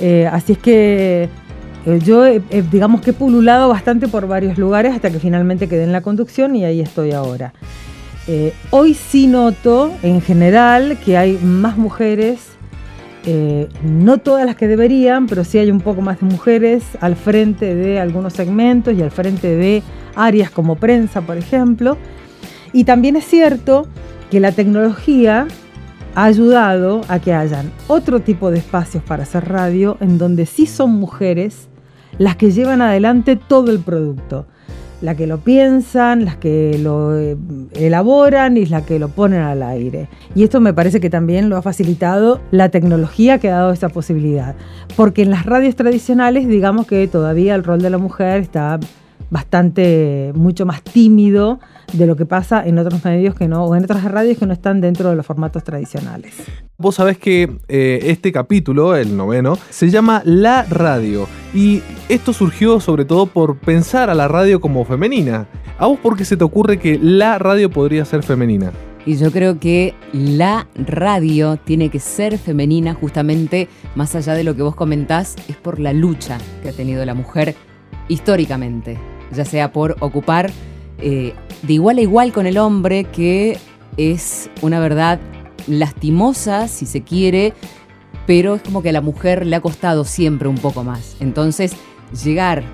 Eh, 0.00 0.26
así 0.32 0.54
es 0.54 0.58
que 0.58 1.28
eh, 1.86 1.98
yo, 2.02 2.24
digamos 2.70 3.00
que 3.00 3.10
he 3.10 3.14
pululado 3.14 3.68
bastante 3.68 4.08
por 4.08 4.26
varios 4.26 4.58
lugares 4.58 4.94
hasta 4.94 5.10
que 5.10 5.18
finalmente 5.18 5.68
quedé 5.68 5.84
en 5.84 5.92
la 5.92 6.00
conducción 6.00 6.56
y 6.56 6.64
ahí 6.64 6.80
estoy 6.80 7.12
ahora. 7.12 7.52
hoy 8.70 8.94
sí 8.94 9.26
noto 9.26 9.92
en 10.02 10.20
general 10.22 10.96
que 11.04 11.16
hay 11.18 11.38
más 11.42 11.76
mujeres 11.76 12.54
eh, 13.26 13.70
no 13.82 14.18
todas 14.18 14.44
las 14.44 14.54
que 14.54 14.68
deberían, 14.68 15.26
pero 15.26 15.44
sí 15.44 15.56
hay 15.56 15.70
un 15.70 15.80
poco 15.80 16.02
más 16.02 16.20
de 16.20 16.26
mujeres 16.26 16.84
al 17.00 17.16
frente 17.16 17.74
de 17.74 17.98
algunos 17.98 18.34
segmentos 18.34 18.92
y 18.94 19.00
al 19.00 19.10
frente 19.10 19.56
de 19.56 19.82
áreas 20.14 20.50
como 20.50 20.76
prensa, 20.76 21.22
por 21.22 21.38
ejemplo. 21.38 21.96
Y 22.72 22.84
también 22.84 23.16
es 23.16 23.24
cierto 23.24 23.86
que 24.30 24.40
la 24.40 24.52
tecnología 24.52 25.46
ha 26.14 26.24
ayudado 26.24 27.00
a 27.08 27.18
que 27.18 27.32
hayan 27.32 27.72
otro 27.88 28.20
tipo 28.20 28.50
de 28.50 28.58
espacios 28.58 29.02
para 29.02 29.22
hacer 29.22 29.48
radio 29.48 29.96
en 30.00 30.18
donde 30.18 30.44
sí 30.44 30.66
son 30.66 30.90
mujeres 30.90 31.68
las 32.18 32.36
que 32.36 32.50
llevan 32.50 32.82
adelante 32.82 33.36
todo 33.36 33.70
el 33.70 33.80
producto 33.80 34.46
la 35.04 35.14
que 35.14 35.26
lo 35.26 35.38
piensan, 35.38 36.24
las 36.24 36.36
que 36.36 36.78
lo 36.78 37.18
eh, 37.18 37.36
elaboran 37.74 38.56
y 38.56 38.64
la 38.64 38.86
que 38.86 38.98
lo 38.98 39.08
ponen 39.08 39.42
al 39.42 39.62
aire. 39.62 40.08
Y 40.34 40.44
esto 40.44 40.60
me 40.60 40.72
parece 40.72 40.98
que 40.98 41.10
también 41.10 41.50
lo 41.50 41.58
ha 41.58 41.62
facilitado 41.62 42.40
la 42.50 42.70
tecnología 42.70 43.38
que 43.38 43.50
ha 43.50 43.56
dado 43.56 43.72
esa 43.72 43.90
posibilidad. 43.90 44.54
Porque 44.96 45.20
en 45.20 45.30
las 45.30 45.44
radios 45.44 45.76
tradicionales, 45.76 46.48
digamos 46.48 46.86
que 46.86 47.06
todavía 47.06 47.54
el 47.54 47.64
rol 47.64 47.82
de 47.82 47.90
la 47.90 47.98
mujer 47.98 48.40
está 48.40 48.80
bastante, 49.34 50.30
mucho 50.36 50.64
más 50.64 50.80
tímido 50.80 51.58
de 51.92 52.06
lo 52.06 52.14
que 52.14 52.24
pasa 52.24 52.64
en 52.64 52.78
otros 52.78 53.04
medios 53.04 53.34
que 53.34 53.48
no, 53.48 53.64
o 53.64 53.74
en 53.74 53.82
otras 53.82 54.04
radios 54.04 54.38
que 54.38 54.46
no 54.46 54.52
están 54.52 54.80
dentro 54.80 55.10
de 55.10 55.16
los 55.16 55.26
formatos 55.26 55.64
tradicionales. 55.64 56.34
Vos 56.78 56.94
sabés 56.94 57.18
que 57.18 57.58
eh, 57.66 57.98
este 58.04 58.30
capítulo, 58.30 58.94
el 58.94 59.16
noveno, 59.16 59.58
se 59.70 59.90
llama 59.90 60.22
La 60.24 60.62
Radio. 60.62 61.26
Y 61.52 61.82
esto 62.08 62.32
surgió 62.32 62.78
sobre 62.78 63.04
todo 63.04 63.26
por 63.26 63.58
pensar 63.58 64.08
a 64.08 64.14
la 64.14 64.28
radio 64.28 64.60
como 64.60 64.84
femenina. 64.84 65.48
¿A 65.78 65.86
vos 65.86 65.98
por 65.98 66.16
qué 66.16 66.24
se 66.24 66.36
te 66.36 66.44
ocurre 66.44 66.78
que 66.78 66.96
la 67.02 67.36
radio 67.40 67.68
podría 67.68 68.04
ser 68.04 68.22
femenina? 68.22 68.70
Y 69.04 69.16
yo 69.16 69.32
creo 69.32 69.58
que 69.58 69.94
la 70.12 70.68
radio 70.76 71.56
tiene 71.56 71.88
que 71.88 71.98
ser 71.98 72.38
femenina 72.38 72.94
justamente, 72.94 73.68
más 73.96 74.14
allá 74.14 74.34
de 74.34 74.44
lo 74.44 74.54
que 74.54 74.62
vos 74.62 74.76
comentás, 74.76 75.34
es 75.48 75.56
por 75.56 75.80
la 75.80 75.92
lucha 75.92 76.38
que 76.62 76.68
ha 76.68 76.72
tenido 76.72 77.04
la 77.04 77.14
mujer 77.14 77.56
históricamente, 78.08 78.96
ya 79.32 79.44
sea 79.44 79.72
por 79.72 79.96
ocupar 80.00 80.50
eh, 80.98 81.34
de 81.62 81.72
igual 81.72 81.98
a 81.98 82.02
igual 82.02 82.32
con 82.32 82.46
el 82.46 82.58
hombre, 82.58 83.04
que 83.04 83.58
es 83.96 84.50
una 84.62 84.80
verdad 84.80 85.20
lastimosa, 85.66 86.68
si 86.68 86.86
se 86.86 87.02
quiere, 87.02 87.54
pero 88.26 88.54
es 88.54 88.62
como 88.62 88.82
que 88.82 88.90
a 88.90 88.92
la 88.92 89.00
mujer 89.00 89.46
le 89.46 89.56
ha 89.56 89.60
costado 89.60 90.04
siempre 90.04 90.48
un 90.48 90.56
poco 90.56 90.84
más. 90.84 91.16
Entonces, 91.20 91.74
llegar 92.24 92.64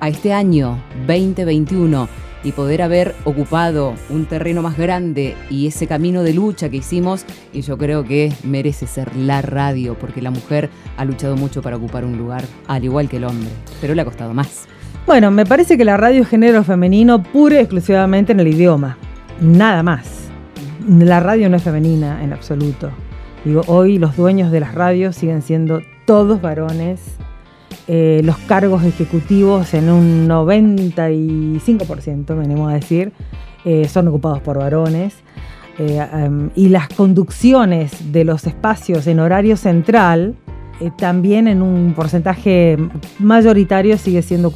a 0.00 0.08
este 0.08 0.32
año 0.32 0.82
2021 1.06 2.08
y 2.44 2.52
poder 2.52 2.82
haber 2.82 3.14
ocupado 3.24 3.94
un 4.10 4.26
terreno 4.26 4.62
más 4.62 4.76
grande 4.76 5.36
y 5.48 5.68
ese 5.68 5.86
camino 5.86 6.24
de 6.24 6.34
lucha 6.34 6.68
que 6.68 6.78
hicimos, 6.78 7.24
y 7.52 7.62
yo 7.62 7.78
creo 7.78 8.04
que 8.04 8.32
merece 8.42 8.86
ser 8.86 9.14
la 9.16 9.42
radio, 9.42 9.96
porque 9.98 10.20
la 10.20 10.30
mujer 10.30 10.70
ha 10.96 11.04
luchado 11.04 11.36
mucho 11.36 11.62
para 11.62 11.76
ocupar 11.76 12.04
un 12.04 12.18
lugar, 12.18 12.44
al 12.66 12.84
igual 12.84 13.08
que 13.08 13.18
el 13.18 13.24
hombre, 13.24 13.50
pero 13.80 13.94
le 13.94 14.02
ha 14.02 14.04
costado 14.04 14.34
más. 14.34 14.66
Bueno, 15.06 15.30
me 15.30 15.44
parece 15.44 15.76
que 15.76 15.84
la 15.84 15.96
radio 15.96 16.22
es 16.22 16.28
género 16.28 16.64
femenino 16.64 17.22
pura 17.22 17.56
y 17.56 17.58
exclusivamente 17.58 18.32
en 18.32 18.40
el 18.40 18.48
idioma, 18.48 18.96
nada 19.40 19.82
más. 19.82 20.28
La 20.88 21.20
radio 21.20 21.48
no 21.48 21.56
es 21.56 21.62
femenina 21.62 22.22
en 22.22 22.32
absoluto. 22.32 22.90
Digo, 23.44 23.62
hoy 23.66 23.98
los 23.98 24.16
dueños 24.16 24.52
de 24.52 24.60
las 24.60 24.74
radios 24.74 25.16
siguen 25.16 25.42
siendo 25.42 25.80
todos 26.06 26.40
varones. 26.40 27.00
Eh, 27.88 28.20
los 28.24 28.38
cargos 28.38 28.84
ejecutivos 28.84 29.74
en 29.74 29.90
un 29.90 30.28
95%, 30.28 32.38
venimos 32.38 32.70
a 32.70 32.74
decir, 32.74 33.12
eh, 33.64 33.88
son 33.88 34.06
ocupados 34.08 34.40
por 34.40 34.58
varones. 34.58 35.14
Eh, 35.78 36.50
y 36.54 36.68
las 36.68 36.88
conducciones 36.88 38.12
de 38.12 38.24
los 38.24 38.46
espacios 38.46 39.06
en 39.06 39.20
horario 39.20 39.56
central, 39.56 40.34
también 40.96 41.48
en 41.48 41.62
un 41.62 41.92
porcentaje 41.94 42.76
mayoritario 43.18 43.96
sigue 43.98 44.22
siendo 44.22 44.52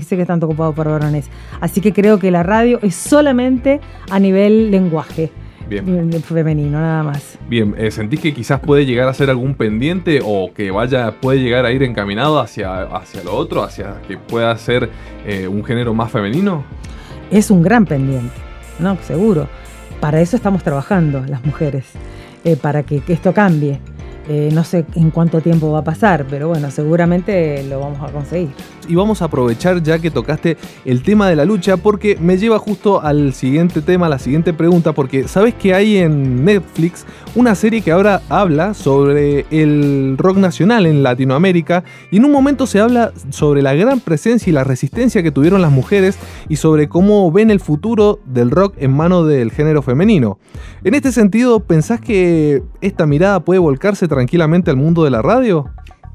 sigue 0.00 0.22
estando 0.22 0.46
ocupado 0.46 0.72
por 0.74 0.88
varones. 0.88 1.28
Así 1.60 1.80
que 1.80 1.92
creo 1.92 2.18
que 2.18 2.30
la 2.30 2.42
radio 2.42 2.78
es 2.82 2.94
solamente 2.94 3.80
a 4.10 4.18
nivel 4.18 4.70
lenguaje. 4.70 5.30
Bien. 5.68 6.12
Femenino, 6.22 6.80
nada 6.80 7.02
más. 7.02 7.38
Bien, 7.48 7.74
eh, 7.78 7.90
¿sentís 7.90 8.20
que 8.20 8.34
quizás 8.34 8.60
puede 8.60 8.84
llegar 8.84 9.08
a 9.08 9.14
ser 9.14 9.30
algún 9.30 9.54
pendiente 9.54 10.20
o 10.22 10.52
que 10.54 10.70
vaya, 10.70 11.12
puede 11.20 11.40
llegar 11.40 11.64
a 11.64 11.72
ir 11.72 11.82
encaminado 11.82 12.38
hacia, 12.38 12.82
hacia 12.82 13.24
lo 13.24 13.34
otro, 13.34 13.62
hacia 13.62 14.02
que 14.06 14.18
pueda 14.18 14.56
ser 14.58 14.90
eh, 15.26 15.48
un 15.48 15.64
género 15.64 15.94
más 15.94 16.10
femenino? 16.10 16.64
Es 17.30 17.50
un 17.50 17.62
gran 17.62 17.86
pendiente, 17.86 18.34
¿no? 18.78 18.96
Seguro. 19.02 19.48
Para 20.00 20.20
eso 20.20 20.36
estamos 20.36 20.62
trabajando 20.62 21.24
las 21.26 21.44
mujeres, 21.46 21.86
eh, 22.44 22.56
para 22.56 22.82
que 22.82 23.02
esto 23.08 23.32
cambie. 23.32 23.80
Eh, 24.28 24.48
no 24.52 24.64
sé 24.64 24.86
en 24.94 25.10
cuánto 25.10 25.40
tiempo 25.40 25.70
va 25.70 25.80
a 25.80 25.84
pasar, 25.84 26.24
pero 26.30 26.48
bueno, 26.48 26.70
seguramente 26.70 27.62
lo 27.64 27.80
vamos 27.80 28.08
a 28.08 28.12
conseguir. 28.12 28.50
Y 28.88 28.94
vamos 28.94 29.22
a 29.22 29.26
aprovechar 29.26 29.82
ya 29.82 29.98
que 29.98 30.10
tocaste 30.10 30.56
el 30.84 31.02
tema 31.02 31.28
de 31.28 31.36
la 31.36 31.44
lucha 31.44 31.76
porque 31.76 32.16
me 32.20 32.38
lleva 32.38 32.58
justo 32.58 33.02
al 33.02 33.34
siguiente 33.34 33.82
tema, 33.82 34.06
a 34.06 34.08
la 34.08 34.18
siguiente 34.18 34.52
pregunta, 34.52 34.92
porque 34.92 35.28
sabes 35.28 35.54
que 35.54 35.74
hay 35.74 35.98
en 35.98 36.44
Netflix 36.44 37.04
una 37.34 37.54
serie 37.54 37.80
que 37.80 37.92
ahora 37.92 38.22
habla 38.28 38.74
sobre 38.74 39.46
el 39.50 40.16
rock 40.18 40.36
nacional 40.36 40.86
en 40.86 41.02
Latinoamérica 41.02 41.84
y 42.10 42.18
en 42.18 42.24
un 42.24 42.32
momento 42.32 42.66
se 42.66 42.80
habla 42.80 43.12
sobre 43.30 43.62
la 43.62 43.74
gran 43.74 44.00
presencia 44.00 44.50
y 44.50 44.54
la 44.54 44.64
resistencia 44.64 45.22
que 45.22 45.30
tuvieron 45.30 45.62
las 45.62 45.72
mujeres 45.72 46.18
y 46.48 46.56
sobre 46.56 46.88
cómo 46.88 47.30
ven 47.32 47.50
el 47.50 47.60
futuro 47.60 48.20
del 48.26 48.50
rock 48.50 48.74
en 48.78 48.92
mano 48.92 49.24
del 49.24 49.50
género 49.50 49.82
femenino. 49.82 50.38
En 50.84 50.94
este 50.94 51.12
sentido, 51.12 51.60
¿pensás 51.60 52.00
que 52.00 52.62
esta 52.80 53.06
mirada 53.06 53.40
puede 53.40 53.58
volcarse 53.58 54.08
tranquilamente 54.08 54.70
al 54.70 54.76
mundo 54.76 55.04
de 55.04 55.10
la 55.10 55.22
radio? 55.22 55.70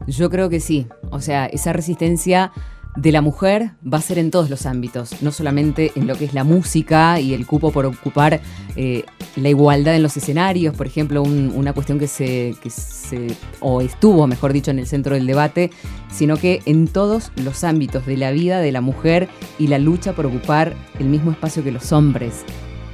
Yo 0.08 0.30
creo 0.30 0.50
que 0.50 0.60
sí. 0.60 0.88
O 1.12 1.22
sea, 1.22 1.46
esa 1.46 1.74
resistencia 1.74 2.52
de 2.96 3.12
la 3.12 3.22
mujer 3.22 3.72
va 3.82 4.00
a 4.00 4.02
ser 4.02 4.18
en 4.18 4.32
todos 4.32 4.50
los 4.50 4.66
ámbitos, 4.66 5.22
no 5.22 5.32
solamente 5.32 5.92
en 5.96 6.08
lo 6.08 6.16
que 6.16 6.26
es 6.26 6.34
la 6.34 6.44
música 6.44 7.20
y 7.20 7.34
el 7.34 7.46
cupo 7.46 7.72
por 7.72 7.86
ocupar 7.86 8.42
eh, 8.76 9.06
la 9.36 9.50
igualdad 9.50 9.96
en 9.96 10.04
los 10.04 10.18
escenarios, 10.18 10.76
por 10.76 10.88
ejemplo, 10.88 11.22
una 11.22 11.74
cuestión 11.74 12.00
que 12.00 12.08
se, 12.08 12.56
que 12.62 12.70
se, 12.70 13.28
o 13.60 13.82
estuvo, 13.82 14.26
mejor 14.28 14.54
dicho, 14.54 14.72
en 14.72 14.80
el 14.80 14.88
centro 14.88 15.16
del 15.16 15.28
debate, 15.28 15.70
sino 16.12 16.36
que 16.38 16.62
en 16.66 16.88
todos 16.88 17.32
los 17.36 17.64
ámbitos 17.64 18.06
de 18.06 18.18
la 18.18 18.32
vida 18.32 18.60
de 18.60 18.72
la 18.72 18.82
mujer 18.82 19.30
y 19.60 19.68
la 19.68 19.78
lucha 19.78 20.14
por 20.14 20.26
ocupar 20.26 20.74
el 21.00 21.08
mismo 21.08 21.32
espacio 21.32 21.64
que 21.64 21.72
los 21.72 21.92
hombres. 21.92 22.44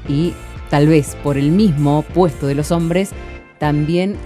Y 0.09 0.33
tal 0.69 0.88
vez 0.88 1.15
por 1.24 1.38
el 1.38 1.51
mismo 1.51 2.03
puesto 2.13 2.47
de 2.47 2.55
los 2.55 2.71
hombres, 2.71 3.12
también 3.59 4.17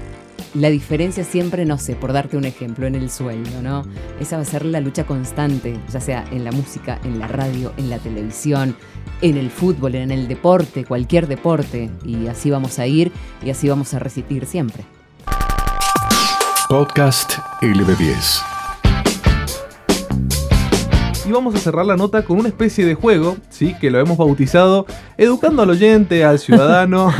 la 0.53 0.69
diferencia 0.69 1.23
siempre, 1.23 1.65
no 1.65 1.77
sé, 1.77 1.95
por 1.95 2.13
darte 2.13 2.37
un 2.37 2.45
ejemplo, 2.45 2.87
en 2.87 2.95
el 2.95 3.09
sueldo, 3.09 3.61
¿no? 3.61 3.83
Esa 4.19 4.37
va 4.37 4.41
a 4.41 4.45
ser 4.45 4.65
la 4.65 4.79
lucha 4.79 5.05
constante, 5.05 5.79
ya 5.91 5.99
sea 5.99 6.25
en 6.31 6.43
la 6.43 6.51
música, 6.51 6.99
en 7.03 7.19
la 7.19 7.27
radio, 7.27 7.73
en 7.77 7.89
la 7.89 7.99
televisión, 7.99 8.75
en 9.21 9.37
el 9.37 9.51
fútbol, 9.51 9.95
en 9.95 10.11
el 10.11 10.27
deporte, 10.27 10.85
cualquier 10.85 11.27
deporte. 11.27 11.89
Y 12.03 12.27
así 12.27 12.49
vamos 12.49 12.79
a 12.79 12.87
ir 12.87 13.11
y 13.43 13.49
así 13.49 13.69
vamos 13.69 13.93
a 13.93 13.99
resistir 13.99 14.45
siempre. 14.45 14.83
Podcast 16.67 17.33
LB10 17.61 18.48
y 21.29 21.31
vamos 21.31 21.53
a 21.53 21.59
cerrar 21.59 21.85
la 21.85 21.95
nota 21.95 22.23
con 22.23 22.39
una 22.39 22.47
especie 22.47 22.85
de 22.85 22.95
juego, 22.95 23.37
¿sí? 23.49 23.75
Que 23.79 23.91
lo 23.91 23.99
hemos 23.99 24.17
bautizado 24.17 24.87
educando 25.15 25.61
al 25.61 25.69
oyente, 25.69 26.23
al 26.23 26.39
ciudadano, 26.39 27.13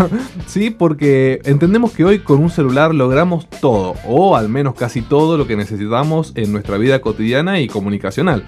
¿sí? 0.48 0.72
Porque 0.72 1.40
entendemos 1.46 1.92
que 1.92 2.06
hoy 2.06 2.20
con 2.20 2.40
un 2.40 2.50
celular 2.50 2.94
logramos 2.96 3.48
todo, 3.62 3.94
o 4.08 4.36
al 4.36 4.50
menos 4.50 4.74
casi 4.74 5.02
todo 5.04 5.38
lo 5.38 5.46
que 5.46 5.56
necesitamos 5.56 6.32
en 6.36 6.52
nuestra 6.52 6.78
vida 6.78 7.02
cotidiana 7.02 7.60
y 7.60 7.68
comunicacional. 7.68 8.44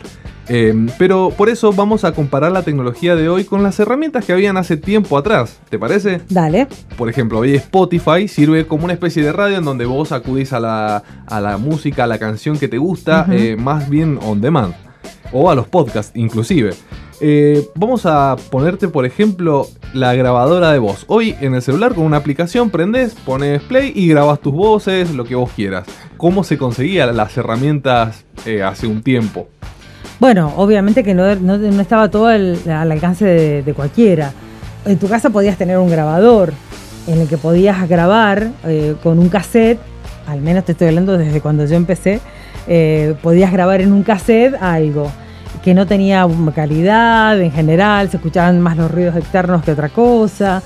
Em, 0.48 0.89
pero 0.98 1.32
por 1.38 1.48
eso 1.50 1.72
vamos 1.72 2.03
a 2.03 2.12
comparar 2.13 2.51
la 2.51 2.63
tecnología 2.63 3.15
de 3.15 3.30
hoy 3.30 3.46
con 3.46 3.62
las 3.62 3.80
herramientas 3.80 4.25
que 4.25 4.34
habían 4.34 4.58
hace 4.58 4.77
tiempo 4.77 5.18
atrás. 5.18 5.60
¿Te 5.70 5.77
parece? 5.77 6.22
Dale. 6.27 6.68
Por 6.98 7.08
ejemplo, 7.08 7.39
hoy 7.39 7.56
Spotify 7.56 8.27
sirve 8.27 8.65
como 8.65 8.86
una 8.86 8.94
especie 8.94 9.24
de 9.24 9.32
radio 9.32 9.58
en 9.58 9.63
donde 9.63 9.86
vos 9.86 10.12
acudís 10.12 10.53
a 10.53 10.60
la, 10.60 11.58
música, 11.60 12.06
a 12.06 12.08
la 12.08 12.18
canción 12.18 12.58
que 12.58 12.68
te 12.68 12.80
gusta, 12.80 13.27
eh, 13.30 13.56
más 13.58 13.89
bien 13.89 14.18
on 14.24 14.41
demand. 14.41 14.74
O 15.31 15.50
a 15.50 15.55
los 15.55 15.67
podcasts 15.67 16.12
inclusive. 16.15 16.74
Eh, 17.24 17.70
vamos 17.75 18.08
a 18.08 18.36
ponerte, 18.50 18.88
por 18.88 19.05
ejemplo, 19.05 19.67
la 19.93 20.15
grabadora 20.15 20.72
de 20.72 20.79
voz. 20.79 21.05
Hoy 21.08 21.36
en 21.39 21.53
el 21.53 21.62
celular 21.62 21.93
con 21.93 22.05
una 22.05 22.17
aplicación 22.17 22.72
prendes, 22.72 23.13
pones 23.13 23.62
play 23.62 23.91
y 23.96 24.08
grabas 24.08 24.39
tus 24.39 24.53
voces, 24.53 25.12
lo 25.12 25.24
que 25.24 25.36
vos 25.36 25.51
quieras. 25.55 25.86
¿Cómo 26.17 26.43
se 26.43 26.58
conseguían 26.58 27.15
las 27.15 27.38
herramientas 27.38 28.25
eh, 28.46 28.63
hace 28.63 28.88
un 28.88 29.03
tiempo? 29.03 29.48
Bueno, 30.20 30.53
obviamente 30.58 31.03
que 31.03 31.13
no, 31.13 31.27
estaba 31.79 32.10
todo 32.10 32.27
al, 32.27 32.60
alcance 32.67 33.25
de, 33.25 33.74
cualquiera. 33.75 34.34
En 34.86 34.98
tu 34.98 35.08
casa 35.08 35.29
podías 35.29 35.58
tener 35.58 35.77
un 35.77 35.89
grabador 35.89 36.53
en 37.08 37.20
el 37.22 37.27
que 37.27 37.38
podías 37.38 37.88
grabar 37.88 38.50
eh, 38.65 38.96
con 39.03 39.20
un 39.20 39.29
cassette, 39.29 39.79
al 40.27 40.41
menos 40.41 40.65
te 40.65 40.72
estoy 40.74 40.88
hablando 40.88 41.17
desde 41.17 41.41
cuando 41.41 41.65
yo 41.65 41.75
empecé, 41.75 42.20
podías 43.22 43.51
grabar 43.51 43.82
en 43.82 43.91
un 43.91 44.03
cassette 44.03 44.56
algo 44.62 45.12
que 45.63 45.74
no 45.74 45.86
tenía 45.86 46.27
calidad 46.56 47.39
en 47.39 47.51
general, 47.51 48.10
se 48.10 48.18
escuchaban 48.18 48.60
más 48.62 48.77
los 48.77 48.89
ruidos 48.89 49.15
externos 49.15 49.63
que 49.63 49.72
otra 49.72 49.89
cosa. 49.89 50.63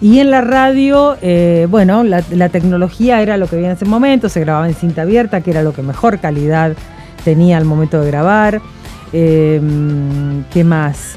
Y 0.00 0.18
en 0.18 0.32
la 0.32 0.40
radio, 0.40 1.16
eh, 1.22 1.68
bueno, 1.70 2.02
la, 2.02 2.48
tecnología 2.48 3.22
era 3.22 3.36
lo 3.36 3.46
que 3.46 3.56
había 3.56 3.68
en 3.68 3.76
ese 3.76 3.84
momento, 3.84 4.28
se 4.28 4.40
grababa 4.40 4.68
en 4.68 4.74
cinta 4.74 5.02
abierta, 5.02 5.42
que 5.42 5.52
era 5.52 5.62
lo 5.62 5.72
que 5.72 5.82
mejor 5.82 6.18
calidad 6.18 6.72
tenía 7.24 7.56
al 7.56 7.64
momento 7.64 8.00
de 8.00 8.08
grabar. 8.08 8.60
Em, 9.12 10.42
¿Qué 10.52 10.64
más? 10.64 11.14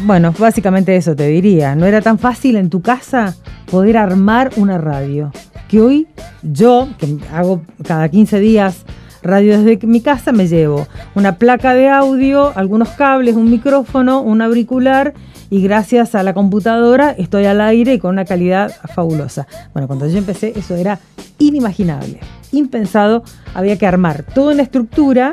Bueno, 0.00 0.34
básicamente 0.36 0.96
eso 0.96 1.14
te 1.14 1.28
diría. 1.28 1.76
No 1.76 1.86
era 1.86 2.00
tan 2.00 2.18
fácil 2.18 2.56
en 2.56 2.70
tu 2.70 2.82
casa 2.82 3.36
poder 3.70 3.96
armar 3.96 4.50
una 4.56 4.78
radio. 4.78 5.30
Que 5.68 5.80
hoy 5.80 6.08
yo, 6.42 6.88
que 6.98 7.18
hago 7.32 7.62
cada 7.86 8.08
15 8.08 8.40
días 8.40 8.84
radio 9.28 9.58
desde 9.60 9.86
mi 9.86 10.00
casa, 10.00 10.32
me 10.32 10.48
llevo 10.48 10.88
una 11.14 11.36
placa 11.36 11.74
de 11.74 11.88
audio, 11.88 12.52
algunos 12.56 12.88
cables, 12.90 13.36
un 13.36 13.50
micrófono, 13.50 14.22
un 14.22 14.42
auricular 14.42 15.14
y 15.50 15.62
gracias 15.62 16.14
a 16.14 16.22
la 16.22 16.34
computadora 16.34 17.10
estoy 17.16 17.44
al 17.44 17.60
aire 17.60 17.94
y 17.94 17.98
con 17.98 18.12
una 18.12 18.24
calidad 18.24 18.74
fabulosa. 18.94 19.46
Bueno, 19.72 19.86
cuando 19.86 20.06
yo 20.08 20.18
empecé 20.18 20.52
eso 20.56 20.74
era 20.74 20.98
inimaginable, 21.38 22.20
impensado, 22.52 23.22
había 23.54 23.78
que 23.78 23.86
armar 23.86 24.24
toda 24.34 24.54
una 24.54 24.62
estructura 24.62 25.32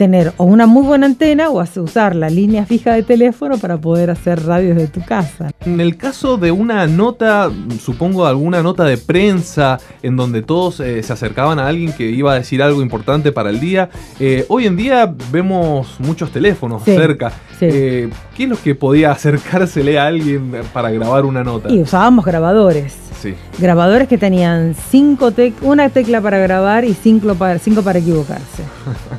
tener 0.00 0.32
o 0.38 0.44
una 0.44 0.66
muy 0.66 0.82
buena 0.82 1.04
antena 1.04 1.50
o 1.50 1.62
usar 1.76 2.16
la 2.16 2.30
línea 2.30 2.64
fija 2.64 2.94
de 2.94 3.02
teléfono 3.02 3.58
para 3.58 3.76
poder 3.76 4.08
hacer 4.08 4.42
radio 4.46 4.74
desde 4.74 4.88
tu 4.88 5.04
casa. 5.04 5.50
En 5.66 5.78
el 5.78 5.98
caso 5.98 6.38
de 6.38 6.50
una 6.50 6.86
nota, 6.86 7.50
supongo 7.78 8.24
alguna 8.24 8.62
nota 8.62 8.84
de 8.84 8.96
prensa 8.96 9.78
en 10.02 10.16
donde 10.16 10.40
todos 10.40 10.80
eh, 10.80 11.02
se 11.02 11.12
acercaban 11.12 11.58
a 11.58 11.68
alguien 11.68 11.92
que 11.92 12.04
iba 12.04 12.32
a 12.32 12.36
decir 12.36 12.62
algo 12.62 12.80
importante 12.80 13.30
para 13.30 13.50
el 13.50 13.60
día, 13.60 13.90
eh, 14.18 14.46
hoy 14.48 14.66
en 14.66 14.78
día 14.78 15.14
vemos 15.30 16.00
muchos 16.00 16.30
teléfonos 16.30 16.82
cerca. 16.82 17.30
Eh, 17.60 18.08
¿Qué 18.34 18.44
es 18.44 18.48
lo 18.48 18.56
que 18.56 18.74
podía 18.74 19.10
acercársele 19.12 19.98
a 19.98 20.06
alguien 20.06 20.50
para 20.72 20.90
grabar 20.90 21.26
una 21.26 21.44
nota? 21.44 21.70
Y 21.70 21.82
usábamos 21.82 22.24
grabadores. 22.24 22.96
Sí. 23.20 23.34
Grabadores 23.58 24.08
que 24.08 24.16
tenían 24.16 24.74
cinco 24.74 25.30
una 25.60 25.90
tecla 25.90 26.22
para 26.22 26.38
grabar 26.38 26.86
y 26.86 26.94
cinco 26.94 27.34
para, 27.34 27.58
cinco 27.58 27.82
para 27.82 27.98
equivocarse. 27.98 28.62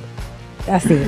así. 0.69 0.99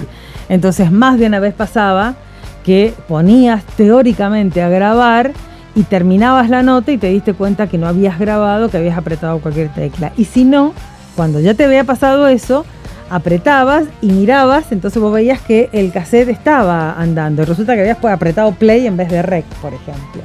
Entonces, 0.49 0.91
más 0.91 1.19
de 1.19 1.27
una 1.27 1.39
vez 1.39 1.53
pasaba 1.53 2.15
que 2.63 2.93
ponías 3.07 3.63
teóricamente 3.77 4.61
a 4.61 4.69
grabar 4.69 5.31
y 5.75 5.83
terminabas 5.83 6.49
la 6.49 6.61
nota 6.63 6.91
y 6.91 6.97
te 6.97 7.07
diste 7.07 7.33
cuenta 7.33 7.67
que 7.67 7.77
no 7.77 7.87
habías 7.87 8.19
grabado, 8.19 8.69
que 8.69 8.77
habías 8.77 8.97
apretado 8.97 9.39
cualquier 9.39 9.69
tecla. 9.69 10.13
Y 10.17 10.25
si 10.25 10.43
no, 10.43 10.73
cuando 11.15 11.39
ya 11.39 11.53
te 11.53 11.65
había 11.65 11.83
pasado 11.83 12.27
eso, 12.27 12.65
apretabas 13.09 13.85
y 14.01 14.07
mirabas, 14.07 14.71
entonces 14.71 15.01
vos 15.01 15.13
veías 15.13 15.41
que 15.41 15.69
el 15.73 15.91
cassette 15.91 16.29
estaba 16.29 16.93
andando. 16.93 17.45
Resulta 17.45 17.75
que 17.75 17.81
habías 17.81 18.03
apretado 18.03 18.51
play 18.53 18.87
en 18.87 18.97
vez 18.97 19.09
de 19.09 19.21
rec, 19.21 19.45
por 19.61 19.73
ejemplo. 19.73 20.21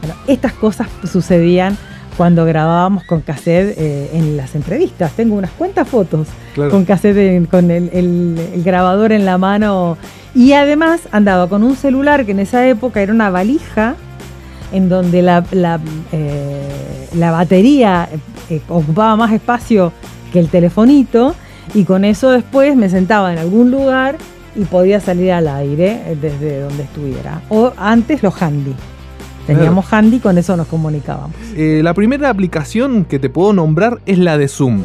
Bueno, 0.00 0.14
estas 0.26 0.52
cosas 0.52 0.88
sucedían 1.10 1.76
cuando 2.16 2.44
grabábamos 2.44 3.04
con 3.04 3.20
cassette 3.20 3.74
eh, 3.78 4.10
en 4.14 4.36
las 4.36 4.54
entrevistas. 4.54 5.12
Tengo 5.12 5.36
unas 5.36 5.50
cuantas 5.52 5.88
fotos 5.88 6.28
con 6.54 6.84
cassette, 6.84 7.48
con 7.48 7.70
el, 7.70 8.62
grabador 8.64 9.12
en 9.12 9.24
la 9.24 9.38
mano. 9.38 9.96
Y 10.34 10.52
además 10.52 11.02
andaba 11.12 11.48
con 11.48 11.62
un 11.62 11.76
celular 11.76 12.24
que 12.24 12.32
en 12.32 12.40
esa 12.40 12.66
época 12.68 13.00
era 13.00 13.12
una 13.12 13.30
valija 13.30 13.96
en 14.72 14.88
donde 14.88 15.22
la, 15.22 15.44
la, 15.50 15.80
eh, 16.12 16.68
batería 17.14 18.08
eh, 18.48 18.60
ocupaba 18.68 19.16
más 19.16 19.32
espacio 19.32 19.92
que 20.32 20.38
el 20.38 20.48
telefonito 20.48 21.34
y 21.74 21.84
con 21.84 22.04
eso 22.04 22.30
después 22.30 22.76
me 22.76 22.88
sentaba 22.88 23.32
en 23.32 23.38
algún 23.38 23.70
lugar 23.70 24.16
y 24.54 24.64
podía 24.64 25.00
salir 25.00 25.32
al 25.32 25.48
aire 25.48 26.16
desde 26.20 26.60
donde 26.60 26.82
estuviera. 26.84 27.42
O 27.48 27.72
antes 27.76 28.22
los 28.22 28.40
handy. 28.40 28.74
Teníamos 29.46 29.92
handy, 29.92 30.20
con 30.20 30.38
eso 30.38 30.56
nos 30.56 30.66
comunicábamos. 30.66 31.36
Eh, 31.56 31.80
la 31.82 31.94
primera 31.94 32.30
aplicación 32.30 33.04
que 33.04 33.18
te 33.18 33.30
puedo 33.30 33.52
nombrar 33.52 34.00
es 34.06 34.18
la 34.18 34.38
de 34.38 34.48
Zoom. 34.48 34.82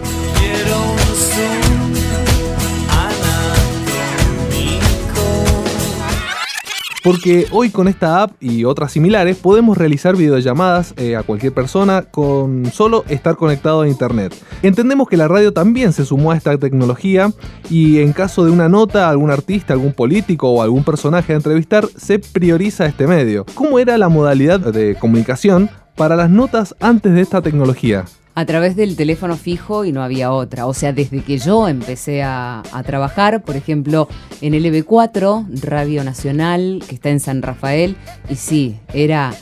Porque 7.06 7.46
hoy 7.52 7.70
con 7.70 7.88
esta 7.88 8.24
app 8.24 8.32
y 8.42 8.66
otras 8.66 8.92
similares 8.92 9.38
podemos 9.38 9.78
realizar 9.78 10.16
videollamadas 10.16 10.96
eh, 10.98 11.16
a 11.16 11.22
cualquier 11.22 11.54
persona 11.54 12.02
con 12.02 12.66
solo 12.74 13.06
estar 13.08 13.36
conectado 13.36 13.82
a 13.82 13.88
internet. 13.88 14.34
Entendemos 14.64 15.08
que 15.08 15.16
la 15.16 15.28
radio 15.28 15.54
también 15.54 15.94
se 15.94 16.04
sumó 16.04 16.32
a 16.32 16.36
esta 16.36 16.58
tecnología 16.58 17.32
y 17.70 18.00
en 18.00 18.12
caso 18.12 18.44
de 18.44 18.50
una 18.50 18.70
nota, 18.70 19.08
algún 19.08 19.30
artista, 19.30 19.74
algún 19.74 19.94
político 19.94 20.50
o 20.50 20.64
algún 20.64 20.84
personaje 20.84 21.34
a 21.34 21.36
entrevistar, 21.36 21.88
se 21.96 22.18
prioriza 22.18 22.88
este 22.88 23.06
medio. 23.06 23.46
¿Cómo 23.54 23.78
era 23.78 24.00
la 24.00 24.10
modalidad 24.10 24.60
de 24.60 24.96
comunicación 24.96 25.70
para 25.96 26.16
las 26.16 26.32
notas 26.32 26.76
antes 26.80 27.14
de 27.14 27.22
esta 27.22 27.44
tecnología? 27.44 28.06
A 28.36 28.46
través 28.46 28.76
del 28.76 28.98
teléfono 28.98 29.38
fijo 29.38 29.86
y 29.86 29.94
no 29.94 30.04
había 30.04 30.32
otra. 30.32 30.68
O 30.68 30.74
sea, 30.74 30.92
desde 30.92 31.22
que 31.22 31.38
yo 31.38 31.70
empecé 31.70 32.22
a, 32.22 32.62
trabajar, 32.86 33.42
por 33.44 33.56
ejemplo, 33.56 34.10
en 34.42 34.54
LB4, 34.54 35.62
Radio 35.62 36.04
Nacional, 36.04 36.84
que 36.88 36.96
está 36.96 37.10
en 37.10 37.22
San 37.22 37.42
Rafael, 37.42 37.96
y 38.30 38.36
sí, 38.36 38.76
era 38.94 39.34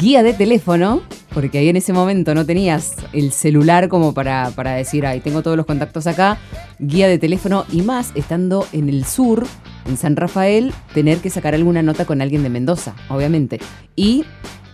guía 0.00 0.22
de 0.22 0.32
teléfono, 0.32 1.02
porque 1.34 1.58
ahí 1.58 1.68
en 1.68 1.76
ese 1.76 1.92
momento 1.92 2.34
no 2.34 2.46
tenías 2.46 2.94
el 3.12 3.32
celular 3.32 3.88
como 3.88 4.14
para, 4.14 4.50
para 4.50 4.72
decir, 4.72 5.06
ay, 5.06 5.20
tengo 5.20 5.42
todos 5.42 5.56
los 5.56 5.66
contactos 5.66 6.06
acá, 6.06 6.38
guía 6.78 7.06
de 7.06 7.18
teléfono 7.18 7.66
y 7.70 7.82
más, 7.82 8.12
estando 8.14 8.66
en 8.72 8.88
el 8.88 9.04
sur, 9.04 9.46
en 9.86 9.98
San 9.98 10.16
Rafael, 10.16 10.72
tener 10.94 11.18
que 11.18 11.28
sacar 11.28 11.54
alguna 11.54 11.82
nota 11.82 12.06
con 12.06 12.22
alguien 12.22 12.42
de 12.42 12.48
Mendoza, 12.48 12.94
obviamente. 13.08 13.60
Y 13.94 14.24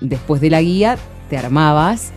después 0.01 0.41
de 0.41 0.51
la 0.51 0.63
guía, 0.63 0.97
te 1.29 1.37
armabas 1.37 2.13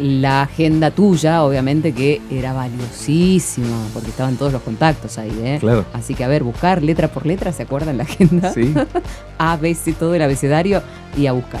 la 0.00 0.42
agenda 0.42 0.90
tuya, 0.90 1.42
obviamente 1.42 1.92
que 1.92 2.20
era 2.30 2.52
valiosísima, 2.52 3.86
porque 3.92 4.08
estaban 4.08 4.36
todos 4.36 4.52
los 4.52 4.62
contactos 4.62 5.18
ahí, 5.18 5.32
¿eh? 5.42 5.58
Claro. 5.60 5.84
Así 5.92 6.14
que 6.14 6.24
a 6.24 6.28
ver, 6.28 6.42
buscar 6.42 6.82
letra 6.82 7.08
por 7.08 7.26
letra, 7.26 7.52
¿se 7.52 7.64
acuerdan 7.64 7.98
la 7.98 8.04
agenda? 8.04 8.52
Sí. 8.52 8.74
a, 9.38 9.56
B, 9.56 9.74
C, 9.74 9.92
todo 9.92 10.14
el 10.14 10.22
abecedario 10.22 10.82
y 11.16 11.26
a 11.26 11.32
buscar. 11.32 11.60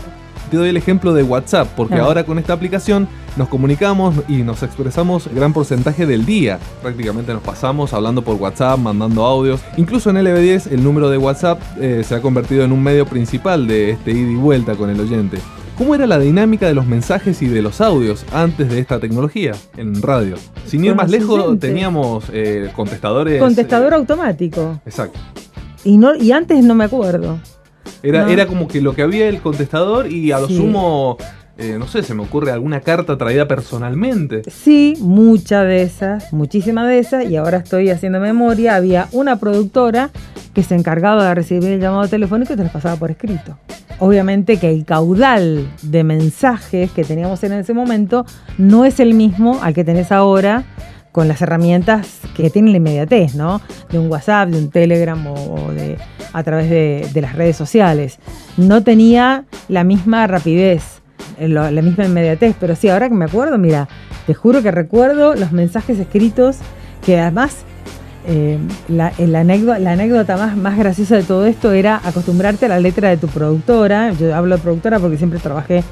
Te 0.50 0.56
doy 0.56 0.70
el 0.70 0.76
ejemplo 0.76 1.12
de 1.14 1.22
WhatsApp, 1.22 1.68
porque 1.76 1.94
ahora 1.94 2.24
con 2.24 2.38
esta 2.40 2.52
aplicación 2.52 3.06
nos 3.36 3.48
comunicamos 3.48 4.16
y 4.26 4.38
nos 4.38 4.64
expresamos 4.64 5.28
gran 5.32 5.52
porcentaje 5.52 6.06
del 6.06 6.26
día. 6.26 6.58
Prácticamente 6.82 7.32
nos 7.32 7.42
pasamos 7.42 7.92
hablando 7.92 8.22
por 8.22 8.34
WhatsApp, 8.34 8.76
mandando 8.80 9.24
audios. 9.24 9.60
Incluso 9.76 10.10
en 10.10 10.16
LB10 10.16 10.72
el 10.72 10.82
número 10.82 11.08
de 11.08 11.18
WhatsApp 11.18 11.60
eh, 11.80 12.02
se 12.04 12.16
ha 12.16 12.20
convertido 12.20 12.64
en 12.64 12.72
un 12.72 12.82
medio 12.82 13.06
principal 13.06 13.68
de 13.68 13.90
este 13.90 14.10
ida 14.10 14.30
y 14.32 14.34
vuelta 14.34 14.74
con 14.74 14.90
el 14.90 14.98
oyente. 14.98 15.38
¿Cómo 15.80 15.94
era 15.94 16.06
la 16.06 16.18
dinámica 16.18 16.66
de 16.66 16.74
los 16.74 16.84
mensajes 16.84 17.40
y 17.40 17.46
de 17.46 17.62
los 17.62 17.80
audios 17.80 18.26
antes 18.34 18.68
de 18.68 18.80
esta 18.80 19.00
tecnología 19.00 19.52
en 19.78 20.02
radio? 20.02 20.36
Sin 20.66 20.84
ir 20.84 20.94
más 20.94 21.10
lejos, 21.10 21.58
teníamos 21.58 22.24
eh, 22.34 22.70
contestadores. 22.76 23.40
Contestador 23.40 23.94
eh, 23.94 23.96
automático. 23.96 24.78
Exacto. 24.84 25.18
Y, 25.82 25.96
no, 25.96 26.14
y 26.14 26.32
antes 26.32 26.62
no 26.62 26.74
me 26.74 26.84
acuerdo. 26.84 27.38
Era, 28.02 28.30
era 28.30 28.46
como 28.46 28.68
que 28.68 28.82
lo 28.82 28.94
que 28.94 29.00
había 29.00 29.26
el 29.26 29.40
contestador 29.40 30.12
y 30.12 30.32
a 30.32 30.40
lo 30.40 30.48
sumo 30.48 31.16
eh, 31.60 31.76
no 31.78 31.86
sé, 31.86 32.02
se 32.02 32.14
me 32.14 32.22
ocurre 32.22 32.50
alguna 32.50 32.80
carta 32.80 33.16
traída 33.18 33.46
personalmente. 33.46 34.42
Sí, 34.50 34.94
muchas 35.00 35.66
de 35.66 35.82
esas, 35.82 36.32
muchísimas 36.32 36.88
de 36.88 36.98
esas, 36.98 37.24
y 37.26 37.36
ahora 37.36 37.58
estoy 37.58 37.90
haciendo 37.90 38.18
memoria, 38.18 38.74
había 38.74 39.08
una 39.12 39.36
productora 39.36 40.10
que 40.54 40.62
se 40.62 40.74
encargaba 40.74 41.28
de 41.28 41.34
recibir 41.34 41.70
el 41.70 41.80
llamado 41.80 42.08
telefónico 42.08 42.54
y 42.54 42.56
te 42.56 42.64
lo 42.64 42.70
pasaba 42.70 42.96
por 42.96 43.10
escrito 43.10 43.56
obviamente 44.00 44.56
que 44.56 44.70
el 44.70 44.84
caudal 44.84 45.68
de 45.82 46.04
mensajes 46.04 46.90
que 46.90 47.04
teníamos 47.04 47.44
en 47.44 47.52
ese 47.52 47.74
momento 47.74 48.24
no 48.58 48.84
es 48.86 48.98
el 48.98 49.14
mismo 49.14 49.60
al 49.62 49.74
que 49.74 49.84
tenés 49.84 50.10
ahora 50.10 50.64
con 51.12 51.28
las 51.28 51.42
herramientas 51.42 52.20
que 52.34 52.50
tienen 52.50 52.72
la 52.72 52.78
inmediatez, 52.78 53.34
¿no? 53.34 53.60
De 53.90 53.98
un 53.98 54.10
WhatsApp, 54.10 54.48
de 54.48 54.58
un 54.58 54.70
Telegram 54.70 55.24
o 55.26 55.72
de, 55.72 55.98
a 56.32 56.42
través 56.42 56.70
de, 56.70 57.20
las 57.20 57.34
redes 57.34 57.56
sociales. 57.56 58.18
No 58.56 58.82
tenía 58.82 59.44
la 59.68 59.84
misma 59.84 60.26
rapidez, 60.26 60.99
eh, 61.38 61.48
la 61.48 61.70
misma 61.82 62.04
inmediatez, 62.04 62.54
pero 62.58 62.76
sí, 62.76 62.88
ahora 62.88 63.08
que 63.08 63.14
me 63.14 63.24
acuerdo, 63.24 63.58
mira, 63.58 63.88
te 64.26 64.34
juro 64.34 64.62
que 64.62 64.70
recuerdo 64.70 65.34
los 65.34 65.52
mensajes 65.52 65.98
escritos 65.98 66.58
que 67.04 67.18
además 67.18 67.64
eh, 68.26 68.58
la, 68.88 69.12
el 69.18 69.34
anécdota, 69.34 69.78
la 69.78 69.92
anécdota 69.92 70.36
más, 70.36 70.56
más 70.56 70.76
graciosa 70.76 71.16
de 71.16 71.22
todo 71.22 71.46
esto 71.46 71.72
era 71.72 72.00
acostumbrarte 72.04 72.66
a 72.66 72.68
la 72.68 72.80
letra 72.80 73.08
de 73.08 73.16
tu 73.16 73.28
productora. 73.28 74.12
Yo 74.12 74.34
hablo 74.34 74.56
de 74.56 74.62
productora 74.62 74.98
porque 74.98 75.16
siempre 75.16 75.38
trabajé 75.38 75.82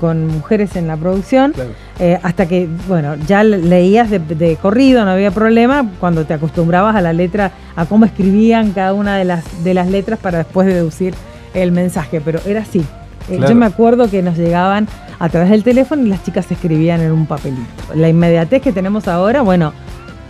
con 0.00 0.28
mujeres 0.28 0.76
en 0.76 0.86
la 0.86 0.96
producción, 0.96 1.52
eh, 1.98 2.20
hasta 2.22 2.46
que, 2.46 2.68
bueno, 2.86 3.16
ya 3.26 3.42
leías 3.42 4.10
de, 4.10 4.20
de, 4.20 4.54
corrido, 4.54 5.04
no 5.04 5.10
había 5.10 5.32
problema, 5.32 5.90
cuando 5.98 6.24
te 6.24 6.34
acostumbrabas 6.34 6.94
a 6.94 7.00
la 7.00 7.12
letra, 7.12 7.50
a 7.74 7.84
cómo 7.86 8.04
escribían 8.04 8.70
cada 8.70 8.92
una 8.92 9.16
de 9.16 9.24
las, 9.24 9.64
de 9.64 9.74
las 9.74 9.88
letras 9.88 10.20
para 10.20 10.38
después 10.38 10.68
deducir 10.68 11.14
el 11.52 11.72
mensaje, 11.72 12.20
pero 12.20 12.38
era 12.46 12.60
así. 12.60 12.84
Yo 13.30 13.54
me 13.54 13.66
acuerdo 13.66 14.10
que 14.10 14.22
nos 14.22 14.36
llegaban 14.36 14.88
a 15.18 15.28
través 15.28 15.50
del 15.50 15.62
teléfono 15.62 16.02
y 16.06 16.08
las 16.08 16.24
chicas 16.24 16.50
escribían 16.50 17.00
en 17.00 17.12
un 17.12 17.26
papelito. 17.26 17.62
La 17.94 18.08
inmediatez 18.08 18.62
que 18.62 18.72
tenemos 18.72 19.08
ahora, 19.08 19.42
bueno, 19.42 19.72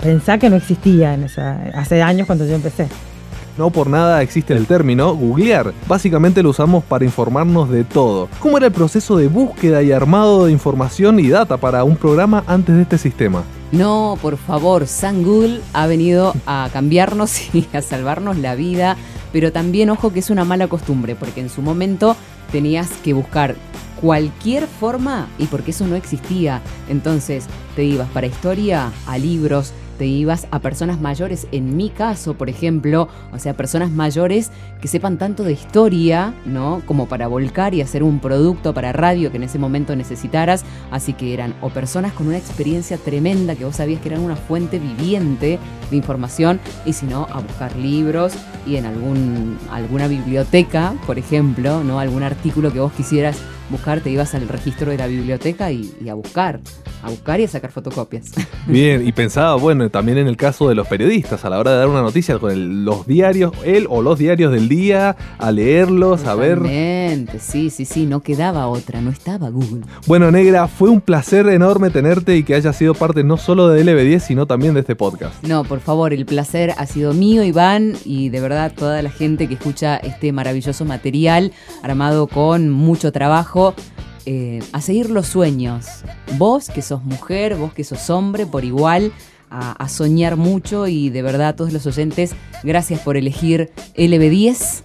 pensá 0.02 0.38
que 0.38 0.50
no 0.50 0.56
existía 0.56 1.14
en 1.14 1.24
esa, 1.24 1.61
hace 1.74 2.02
años 2.02 2.26
cuando 2.26 2.46
yo 2.46 2.54
empecé. 2.54 2.88
No 3.58 3.70
por 3.70 3.90
nada 3.90 4.22
existe 4.22 4.54
el 4.54 4.66
término 4.66 5.14
googlear. 5.16 5.72
Básicamente 5.88 6.44
lo 6.44 6.50
usamos 6.50 6.84
para 6.84 7.04
informarnos 7.04 7.68
de 7.68 7.82
todo. 7.82 8.28
¿Cómo 8.38 8.56
era 8.56 8.66
el 8.66 8.72
proceso 8.72 9.16
de 9.16 9.26
búsqueda 9.26 9.82
y 9.82 9.90
armado 9.90 10.46
de 10.46 10.52
información 10.52 11.18
y 11.18 11.28
data 11.28 11.56
para 11.56 11.82
un 11.82 11.96
programa 11.96 12.44
antes 12.46 12.76
de 12.76 12.82
este 12.82 12.98
sistema? 12.98 13.42
No, 13.72 14.16
por 14.22 14.37
favor, 14.37 14.87
San 14.87 15.24
Google 15.24 15.61
ha 15.72 15.88
venido 15.88 16.34
a 16.46 16.68
cambiarnos 16.72 17.52
y 17.54 17.66
a 17.72 17.82
salvarnos 17.82 18.38
la 18.38 18.54
vida, 18.54 18.96
pero 19.32 19.50
también 19.50 19.90
ojo 19.90 20.12
que 20.12 20.20
es 20.20 20.30
una 20.30 20.44
mala 20.44 20.68
costumbre, 20.68 21.16
porque 21.16 21.40
en 21.40 21.50
su 21.50 21.61
momento 21.61 22.16
tenías 22.50 22.90
que 23.04 23.12
buscar 23.12 23.56
cualquier 24.00 24.66
forma 24.66 25.28
y 25.38 25.46
porque 25.46 25.72
eso 25.72 25.87
no 25.87 25.96
existía. 25.96 26.62
Entonces 26.88 27.46
te 27.76 27.84
ibas 27.84 28.08
para 28.11 28.26
historia, 28.26 28.92
a 29.06 29.18
libros, 29.18 29.72
te 29.98 30.06
ibas 30.06 30.46
a 30.50 30.61
personas 30.61 31.00
mayores, 31.00 31.48
en 31.52 31.76
mi 31.76 31.90
caso, 31.90 32.34
por 32.34 32.48
ejemplo, 32.48 33.08
o 33.32 33.38
sea, 33.38 33.54
personas 33.54 33.90
mayores 33.90 34.50
que 34.80 34.88
sepan 34.88 35.18
tanto 35.18 35.42
de 35.42 35.52
historia, 35.52 36.32
¿no? 36.46 36.82
Como 36.87 37.08
para 37.08 37.26
volcar 37.26 37.74
y 37.74 37.82
hacer 37.82 38.02
un 38.02 38.20
producto 38.20 38.72
para 38.72 38.92
radio 38.92 39.30
que 39.30 39.37
en 39.37 39.42
ese 39.42 39.58
momento 39.58 39.96
necesitaras. 39.96 40.64
Así 40.90 41.12
que 41.12 41.34
eran 41.34 41.54
o 41.61 41.70
personas 41.70 42.12
con 42.12 42.28
una 42.28 42.38
experiencia 42.38 42.96
tremenda 42.96 43.56
que 43.56 43.64
vos 43.64 43.76
sabías 43.76 44.00
que 44.00 44.08
eran 44.08 44.20
una 44.20 44.37
fuente 44.37 44.78
viviente 44.78 45.58
de 45.90 45.96
información, 45.96 46.61
y 46.87 46.92
si 46.92 47.06
no, 47.06 47.26
a 47.30 47.40
buscar 47.40 47.74
libros 47.76 48.34
y 48.66 48.76
en 48.76 48.87
algún, 48.87 49.58
alguna 49.70 50.06
biblioteca, 50.06 50.94
por 51.06 51.18
ejemplo, 51.18 51.82
¿no? 51.82 51.98
Algún 51.98 52.22
artículo 52.22 52.72
que 52.72 52.80
vos 52.80 52.92
quisieras 52.92 53.38
buscar, 53.70 54.00
te 54.00 54.11
ibas 54.11 54.35
al 54.35 54.48
registro 54.48 54.90
de 54.90 54.98
la 54.98 55.07
biblioteca 55.07 55.70
y, 55.70 55.92
y, 56.00 56.09
a 56.09 56.14
buscar, 56.14 56.61
a 57.02 57.11
buscar 57.11 57.40
y 57.40 57.44
a 57.44 57.48
sacar 57.48 57.70
fotocopias. 57.70 58.33
Bien, 58.66 59.07
y 59.07 59.12
pensaba, 59.12 59.54
bueno, 59.57 59.88
también 59.90 60.18
en 60.18 60.26
el 60.26 60.37
caso 60.37 60.68
de 60.68 60.74
los 60.74 60.87
periodistas, 60.87 61.44
a 61.44 61.50
la 61.50 61.59
hora 61.59 61.72
de 61.72 61.78
dar 61.78 61.88
una 61.88 62.02
noticia 62.02 62.38
con 62.38 62.50
el, 62.50 62.85
los 62.85 63.07
diarios, 63.07 63.52
él 63.64 63.87
o 63.88 64.02
los 64.02 64.18
diarios 64.18 64.52
del 64.52 64.68
día, 64.68 65.16
a 65.38 65.52
leerlos, 65.52 66.24
a 66.24 66.35
ver. 66.35 66.59
Sí, 67.40 67.70
sí, 67.70 67.85
sí, 67.85 68.07
no 68.07 68.20
quedaba 68.20 68.66
otra, 68.68 69.00
no 69.00 69.11
estaba 69.11 69.50
Google. 69.50 69.83
Bueno, 70.07 70.31
Negra, 70.31 70.68
fue 70.68 70.90
un 70.90 71.00
placer 71.00 71.48
enorme 71.48 71.90
tenerte 71.90 72.37
y 72.37 72.42
que 72.42 72.54
hayas 72.54 72.76
sido 72.76 72.94
parte 72.94 73.24
no 73.24 73.37
solo 73.37 73.68
de 73.68 73.85
LB10, 73.85 74.20
sino 74.20 74.46
también 74.46 74.74
de 74.74 74.81
este 74.81 74.96
podcast. 74.96 75.42
No, 75.44 75.64
por 75.64 75.81
favor, 75.81 76.12
el 76.12 76.26
placer 76.26 76.74
ha 76.76 76.87
sido 76.87 77.14
mío, 77.14 77.42
Iván, 77.42 77.94
y 78.04 78.28
de 78.28 78.40
verdad 78.40 78.72
toda 78.74 79.02
la 79.02 79.11
gente 79.11 79.48
que 79.48 79.54
escucha 79.54 79.96
este 79.96 80.33
maravilloso 80.33 80.85
material 80.85 81.52
armado 81.83 82.26
con 82.26 82.70
mucho 82.70 83.12
trabajo 83.12 83.58
eh, 84.27 84.61
a 84.73 84.81
seguir 84.81 85.11
los 85.11 85.27
sueños. 85.27 85.87
Vos 86.37 86.68
que 86.68 86.83
sos 86.83 87.05
mujer, 87.05 87.57
vos 87.57 87.73
que 87.73 87.85
sos 87.85 88.11
hombre, 88.11 88.47
por 88.47 88.64
igual, 88.64 89.12
a, 89.51 89.73
a 89.73 89.88
soñar 89.88 90.37
mucho 90.37 90.87
y 90.87 91.11
de 91.11 91.23
verdad 91.23 91.55
todos 91.55 91.73
los 91.73 91.87
oyentes, 91.87 92.35
gracias 92.62 93.01
por 93.01 93.16
elegir 93.16 93.71
LB10 93.97 94.85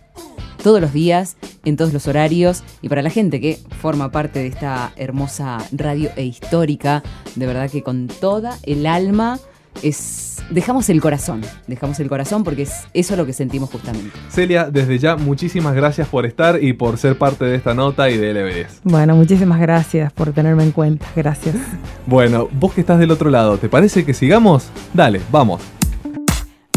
todos 0.64 0.80
los 0.80 0.94
días, 0.94 1.36
en 1.66 1.76
todos 1.76 1.92
los 1.92 2.08
horarios 2.08 2.64
y 2.82 2.88
para 2.88 3.02
la 3.02 3.10
gente 3.10 3.42
que 3.42 3.60
forma 3.82 4.12
parte 4.12 4.40
de 4.40 4.48
esta 4.48 4.94
hermosa 4.96 5.58
radio 5.74 6.10
e 6.16 6.24
histórica, 6.24 7.04
de 7.36 7.46
verdad 7.46 7.70
que 7.70 7.84
con 7.84 8.08
toda 8.08 8.58
el 8.64 8.86
alma 8.86 9.40
es 9.82 10.34
dejamos 10.50 10.90
el 10.90 11.02
corazón, 11.02 11.42
dejamos 11.68 12.00
el 12.00 12.10
corazón 12.10 12.44
porque 12.44 12.64
es 12.64 12.74
eso 12.94 13.16
lo 13.16 13.26
que 13.26 13.34
sentimos 13.34 13.70
justamente. 13.70 14.12
Celia, 14.30 14.70
desde 14.70 15.00
ya 15.00 15.16
muchísimas 15.16 15.76
gracias 15.76 16.08
por 16.08 16.26
estar 16.26 16.62
y 16.62 16.74
por 16.74 16.98
ser 16.98 17.18
parte 17.18 17.46
de 17.46 17.56
esta 17.56 17.74
nota 17.74 18.10
y 18.10 18.18
de 18.18 18.34
LB10. 18.34 18.68
Bueno, 18.84 19.16
muchísimas 19.16 19.60
gracias 19.60 20.12
por 20.14 20.32
tenerme 20.34 20.64
en 20.64 20.72
cuenta, 20.72 21.06
gracias. 21.16 21.56
bueno, 22.06 22.48
vos 22.52 22.74
que 22.74 22.82
estás 22.82 23.00
del 23.00 23.12
otro 23.12 23.30
lado, 23.30 23.58
¿te 23.58 23.70
parece 23.70 24.06
que 24.06 24.14
sigamos? 24.14 24.70
Dale, 24.94 25.22
vamos. 25.32 25.62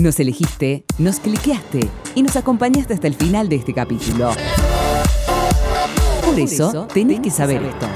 Nos 0.00 0.20
elegiste, 0.20 0.84
nos 0.98 1.20
cliqueaste 1.20 1.88
y 2.14 2.22
nos 2.22 2.36
acompañaste 2.36 2.94
hasta 2.94 3.06
el 3.06 3.14
final 3.14 3.48
de 3.48 3.56
este 3.56 3.72
capítulo. 3.72 4.30
Por 6.24 6.38
eso, 6.38 6.86
tenés 6.92 7.20
que 7.20 7.30
saber 7.30 7.62
esto. 7.62 7.86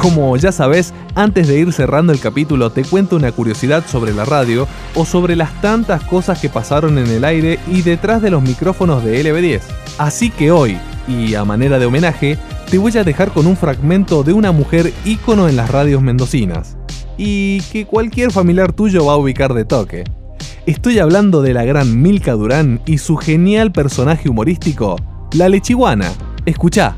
Como 0.00 0.34
ya 0.38 0.50
sabes, 0.50 0.94
antes 1.14 1.46
de 1.46 1.58
ir 1.58 1.74
cerrando 1.74 2.10
el 2.10 2.20
capítulo 2.20 2.70
te 2.70 2.84
cuento 2.84 3.16
una 3.16 3.32
curiosidad 3.32 3.84
sobre 3.86 4.14
la 4.14 4.24
radio 4.24 4.66
o 4.94 5.04
sobre 5.04 5.36
las 5.36 5.60
tantas 5.60 6.02
cosas 6.04 6.40
que 6.40 6.48
pasaron 6.48 6.96
en 6.96 7.06
el 7.06 7.22
aire 7.22 7.58
y 7.68 7.82
detrás 7.82 8.22
de 8.22 8.30
los 8.30 8.40
micrófonos 8.40 9.04
de 9.04 9.22
LB10. 9.22 9.60
Así 9.98 10.30
que 10.30 10.52
hoy, 10.52 10.78
y 11.06 11.34
a 11.34 11.44
manera 11.44 11.78
de 11.78 11.84
homenaje, 11.84 12.38
te 12.70 12.78
voy 12.78 12.96
a 12.96 13.04
dejar 13.04 13.30
con 13.30 13.46
un 13.46 13.58
fragmento 13.58 14.22
de 14.22 14.32
una 14.32 14.52
mujer 14.52 14.90
ícono 15.04 15.50
en 15.50 15.56
las 15.56 15.70
radios 15.70 16.00
mendocinas. 16.00 16.78
Y 17.18 17.60
que 17.70 17.84
cualquier 17.84 18.32
familiar 18.32 18.72
tuyo 18.72 19.04
va 19.04 19.12
a 19.12 19.18
ubicar 19.18 19.52
de 19.52 19.66
toque. 19.66 20.04
Estoy 20.64 20.98
hablando 20.98 21.42
de 21.42 21.52
la 21.52 21.64
gran 21.64 22.00
Milka 22.00 22.32
Durán 22.32 22.80
y 22.86 22.96
su 22.96 23.18
genial 23.18 23.70
personaje 23.70 24.30
humorístico, 24.30 24.96
la 25.34 25.50
lechiguana. 25.50 26.10
Escucha 26.46 26.96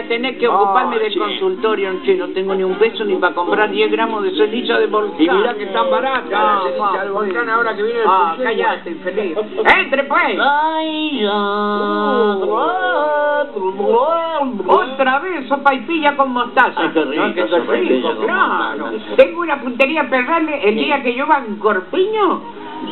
a 0.00 0.08
tener 0.08 0.38
que 0.38 0.46
ocuparme 0.48 0.98
del 0.98 1.16
consultorio, 1.16 1.90
che, 2.04 2.14
no 2.16 2.28
tengo 2.28 2.54
ni 2.54 2.62
un 2.64 2.74
peso 2.74 3.04
ni 3.04 3.14
para 3.16 3.34
comprar 3.34 3.70
10 3.70 3.90
gramos 3.90 4.22
de 4.22 4.30
ceniza 4.36 4.78
de 4.78 4.86
volcán. 4.86 5.20
Y 5.20 5.28
mirá 5.30 5.54
que 5.54 5.64
están 5.64 5.90
baratas 5.90 6.30
Ah, 6.34 6.62
la 6.64 6.70
ceniza 6.70 7.12
volcán 7.12 7.48
ahora 7.48 7.76
que 7.76 7.82
viene 7.82 8.00
el 8.00 8.06
Ah, 8.08 8.36
callate, 8.42 8.90
infeliz. 8.90 9.36
¡Entre, 9.78 10.04
pues! 10.04 10.38
Otra 14.66 15.18
vez 15.20 15.48
sopa 15.48 15.74
y 15.74 15.80
pilla 15.80 16.16
con 16.16 16.32
mostaza. 16.32 16.80
Ay, 16.80 16.90
qué 16.92 17.04
rico, 17.04 17.22
No, 17.26 17.34
que 17.34 18.26
claro. 18.26 18.86
mostaza. 18.92 19.16
Tengo 19.16 19.40
una 19.40 19.60
puntería 19.60 20.08
perrale. 20.08 20.68
El 20.68 20.74
día 20.76 21.02
que 21.02 21.14
yo 21.14 21.26
va 21.26 21.38
en 21.46 21.56
Corpiño, 21.56 22.40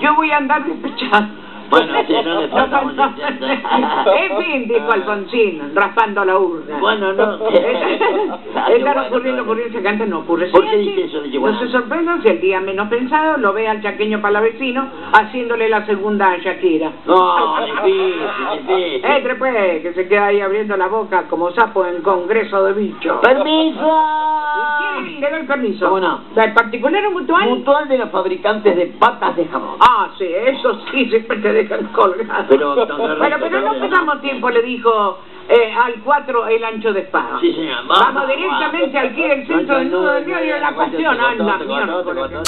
yo 0.01 0.15
voy 0.17 0.31
a 0.31 0.39
andar 0.39 0.65
despechado. 0.65 1.27
Bueno, 1.71 1.93
sí, 2.07 2.15
no 2.25 2.41
le 2.41 2.49
falta 2.49 2.83
mucho 2.83 3.11
tiempo. 3.15 3.45
En 3.45 4.43
fin, 4.43 4.69
dijo 4.69 4.91
Alfonsín, 4.91 5.75
raspando 5.75 6.25
la 6.25 6.39
urna. 6.39 6.79
Bueno, 6.79 7.13
no. 7.13 7.49
Están 8.69 8.99
ocurriendo 9.07 9.43
ocurrencias 9.43 9.83
que 9.83 9.89
antes 9.89 10.09
no 10.09 10.21
ocurre. 10.21 10.49
¿Por 10.49 10.69
qué 10.69 10.77
dice 10.79 11.05
eso? 11.05 11.23
No 11.41 11.59
se 11.59 11.69
sorprendan 11.69 12.23
si 12.23 12.29
el 12.29 12.41
día 12.41 12.61
menos 12.61 12.89
pensado 12.89 13.37
lo 13.37 13.53
ve 13.53 13.69
al 13.69 13.83
chaqueño 13.83 14.21
palavecino 14.21 14.89
haciéndole 15.13 15.69
la 15.69 15.85
segunda 15.87 16.33
a 16.33 16.39
Shakira. 16.39 16.93
No, 17.07 17.67
difícil. 17.67 19.05
Entre 19.05 19.35
pues, 19.37 19.83
que 19.83 19.93
se 19.95 20.09
queda 20.09 20.27
ahí 20.27 20.41
abriendo 20.41 20.77
la 20.77 20.89
boca 20.89 21.25
como 21.29 21.51
sapo 21.53 21.87
en 21.87 22.03
congreso 22.03 22.65
de 22.65 22.73
bicho. 22.73 23.21
¡Permiso! 23.21 24.28
¿Quién 25.03 25.21
le 25.21 25.31
da 25.31 25.37
el 25.39 25.47
permiso? 25.47 25.87
¿Cómo 25.87 26.01
no? 26.01 26.21
¿El 26.37 26.53
particular 26.53 27.07
o 27.07 27.11
mutual? 27.11 27.49
Mutual 27.49 27.89
de 27.89 27.99
los 27.99 28.11
fabricantes 28.11 28.77
de 28.77 28.87
patas 28.87 29.37
de 29.37 29.47
jamón. 29.47 29.77
Ah, 29.81 30.11
sí, 30.19 30.25
eso 30.25 30.81
sí, 30.91 31.09
siempre 31.09 31.39
te 31.39 31.53
dejan 31.53 31.87
colgado. 31.89 32.45
Pero, 32.49 32.75
bueno, 33.19 33.37
pero 33.41 33.61
no 33.61 33.81
perdamos 33.81 34.21
tiempo, 34.21 34.51
le 34.51 34.63
dijo 34.63 35.19
eh, 35.49 35.73
al 35.73 35.95
4 36.03 36.47
el 36.49 36.65
ancho 36.65 36.93
de 36.93 37.01
espada. 37.01 37.39
Sí, 37.41 37.53
señor. 37.53 37.87
Vamos 37.87 38.29
directamente 38.29 38.99
aquí 38.99 39.25
al 39.25 39.47
centro 39.47 39.79
del 39.79 39.91
nudo 39.91 40.13
del 40.15 40.27
diario 40.27 40.55
de 40.55 40.61
la 40.61 40.75
cuestión. 40.75 41.21
Anda, 41.21 41.59
mierda. 41.59 42.43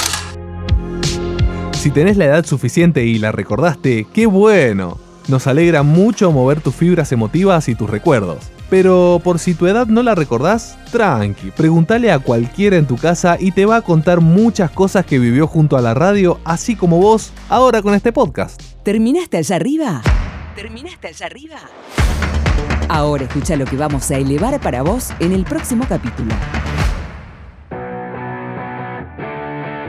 Si 1.71 1.91
tenés 1.91 2.15
la 2.15 2.25
edad 2.25 2.45
suficiente 2.45 3.05
y 3.05 3.17
la 3.17 3.31
recordaste, 3.31 4.05
qué 4.13 4.27
bueno. 4.27 4.97
Nos 5.29 5.47
alegra 5.47 5.81
mucho 5.81 6.31
mover 6.31 6.61
tus 6.61 6.75
fibras 6.75 7.11
emotivas 7.11 7.69
y 7.69 7.75
tus 7.75 7.89
recuerdos. 7.89 8.50
Pero 8.71 9.19
por 9.21 9.37
si 9.37 9.53
tu 9.53 9.67
edad 9.67 9.87
no 9.87 10.01
la 10.01 10.15
recordás, 10.15 10.77
tranqui, 10.93 11.51
pregúntale 11.51 12.09
a 12.09 12.19
cualquiera 12.19 12.77
en 12.77 12.87
tu 12.87 12.95
casa 12.95 13.35
y 13.37 13.51
te 13.51 13.65
va 13.65 13.75
a 13.75 13.81
contar 13.81 14.21
muchas 14.21 14.71
cosas 14.71 15.05
que 15.05 15.19
vivió 15.19 15.45
junto 15.45 15.75
a 15.75 15.81
la 15.81 15.93
radio, 15.93 16.39
así 16.45 16.77
como 16.77 16.97
vos, 16.97 17.33
ahora 17.49 17.81
con 17.81 17.93
este 17.93 18.13
podcast. 18.13 18.61
¿Terminaste 18.83 19.35
allá 19.35 19.57
arriba? 19.57 20.01
¿Terminaste 20.55 21.09
allá 21.09 21.25
arriba? 21.25 21.57
Ahora 22.87 23.25
escucha 23.25 23.57
lo 23.57 23.65
que 23.65 23.75
vamos 23.75 24.09
a 24.09 24.15
elevar 24.15 24.57
para 24.61 24.83
vos 24.83 25.09
en 25.19 25.33
el 25.33 25.43
próximo 25.43 25.85
capítulo. 25.89 26.33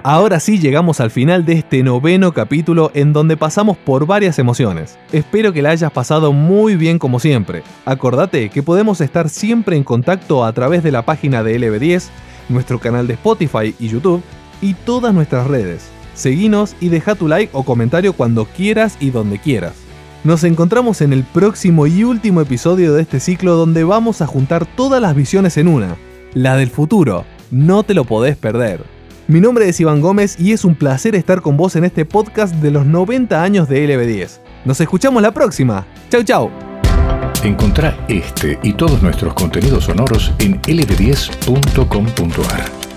Ahora 0.04 0.40
sí 0.40 0.58
llegamos 0.58 0.98
al 0.98 1.12
final 1.12 1.44
de 1.44 1.52
este 1.52 1.84
noveno 1.84 2.34
capítulo 2.34 2.90
en 2.92 3.12
donde 3.12 3.36
pasamos 3.36 3.76
por 3.76 4.04
varias 4.04 4.40
emociones. 4.40 4.98
Espero 5.12 5.52
que 5.52 5.62
la 5.62 5.70
hayas 5.70 5.92
pasado 5.92 6.32
muy 6.32 6.74
bien 6.74 6.98
como 6.98 7.20
siempre. 7.20 7.62
Acordate 7.84 8.50
que 8.50 8.64
podemos 8.64 9.00
estar 9.00 9.28
siempre 9.28 9.76
en 9.76 9.84
contacto 9.84 10.44
a 10.44 10.52
través 10.52 10.82
de 10.82 10.90
la 10.90 11.02
página 11.02 11.44
de 11.44 11.56
LB10, 11.56 12.08
nuestro 12.48 12.80
canal 12.80 13.06
de 13.06 13.14
Spotify 13.14 13.76
y 13.78 13.88
YouTube, 13.88 14.24
y 14.60 14.74
todas 14.74 15.14
nuestras 15.14 15.46
redes. 15.46 15.88
Seguinos 16.14 16.74
y 16.80 16.88
deja 16.88 17.14
tu 17.14 17.28
like 17.28 17.50
o 17.52 17.62
comentario 17.62 18.12
cuando 18.12 18.46
quieras 18.46 18.96
y 18.98 19.10
donde 19.10 19.38
quieras. 19.38 19.74
Nos 20.24 20.42
encontramos 20.42 21.00
en 21.00 21.12
el 21.12 21.22
próximo 21.22 21.86
y 21.86 22.02
último 22.02 22.40
episodio 22.40 22.92
de 22.92 23.02
este 23.02 23.20
ciclo 23.20 23.54
donde 23.54 23.84
vamos 23.84 24.20
a 24.20 24.26
juntar 24.26 24.66
todas 24.66 25.00
las 25.00 25.14
visiones 25.14 25.56
en 25.58 25.68
una, 25.68 25.96
la 26.34 26.56
del 26.56 26.70
futuro. 26.70 27.24
No 27.52 27.84
te 27.84 27.94
lo 27.94 28.04
podés 28.04 28.36
perder. 28.36 28.91
Mi 29.28 29.40
nombre 29.40 29.68
es 29.68 29.78
Iván 29.80 30.00
Gómez 30.00 30.36
y 30.38 30.52
es 30.52 30.64
un 30.64 30.74
placer 30.74 31.14
estar 31.14 31.42
con 31.42 31.56
vos 31.56 31.76
en 31.76 31.84
este 31.84 32.04
podcast 32.04 32.56
de 32.56 32.72
los 32.72 32.84
90 32.84 33.40
años 33.40 33.68
de 33.68 33.86
LB10. 33.86 34.40
Nos 34.64 34.80
escuchamos 34.80 35.22
la 35.22 35.30
próxima. 35.32 35.86
Chau 36.10 36.24
chau. 36.24 36.50
Encontrá 37.44 37.96
este 38.08 38.58
y 38.62 38.72
todos 38.72 39.02
nuestros 39.02 39.34
contenidos 39.34 39.84
sonoros 39.84 40.32
en 40.38 40.60
lb10.com.ar. 40.62 42.91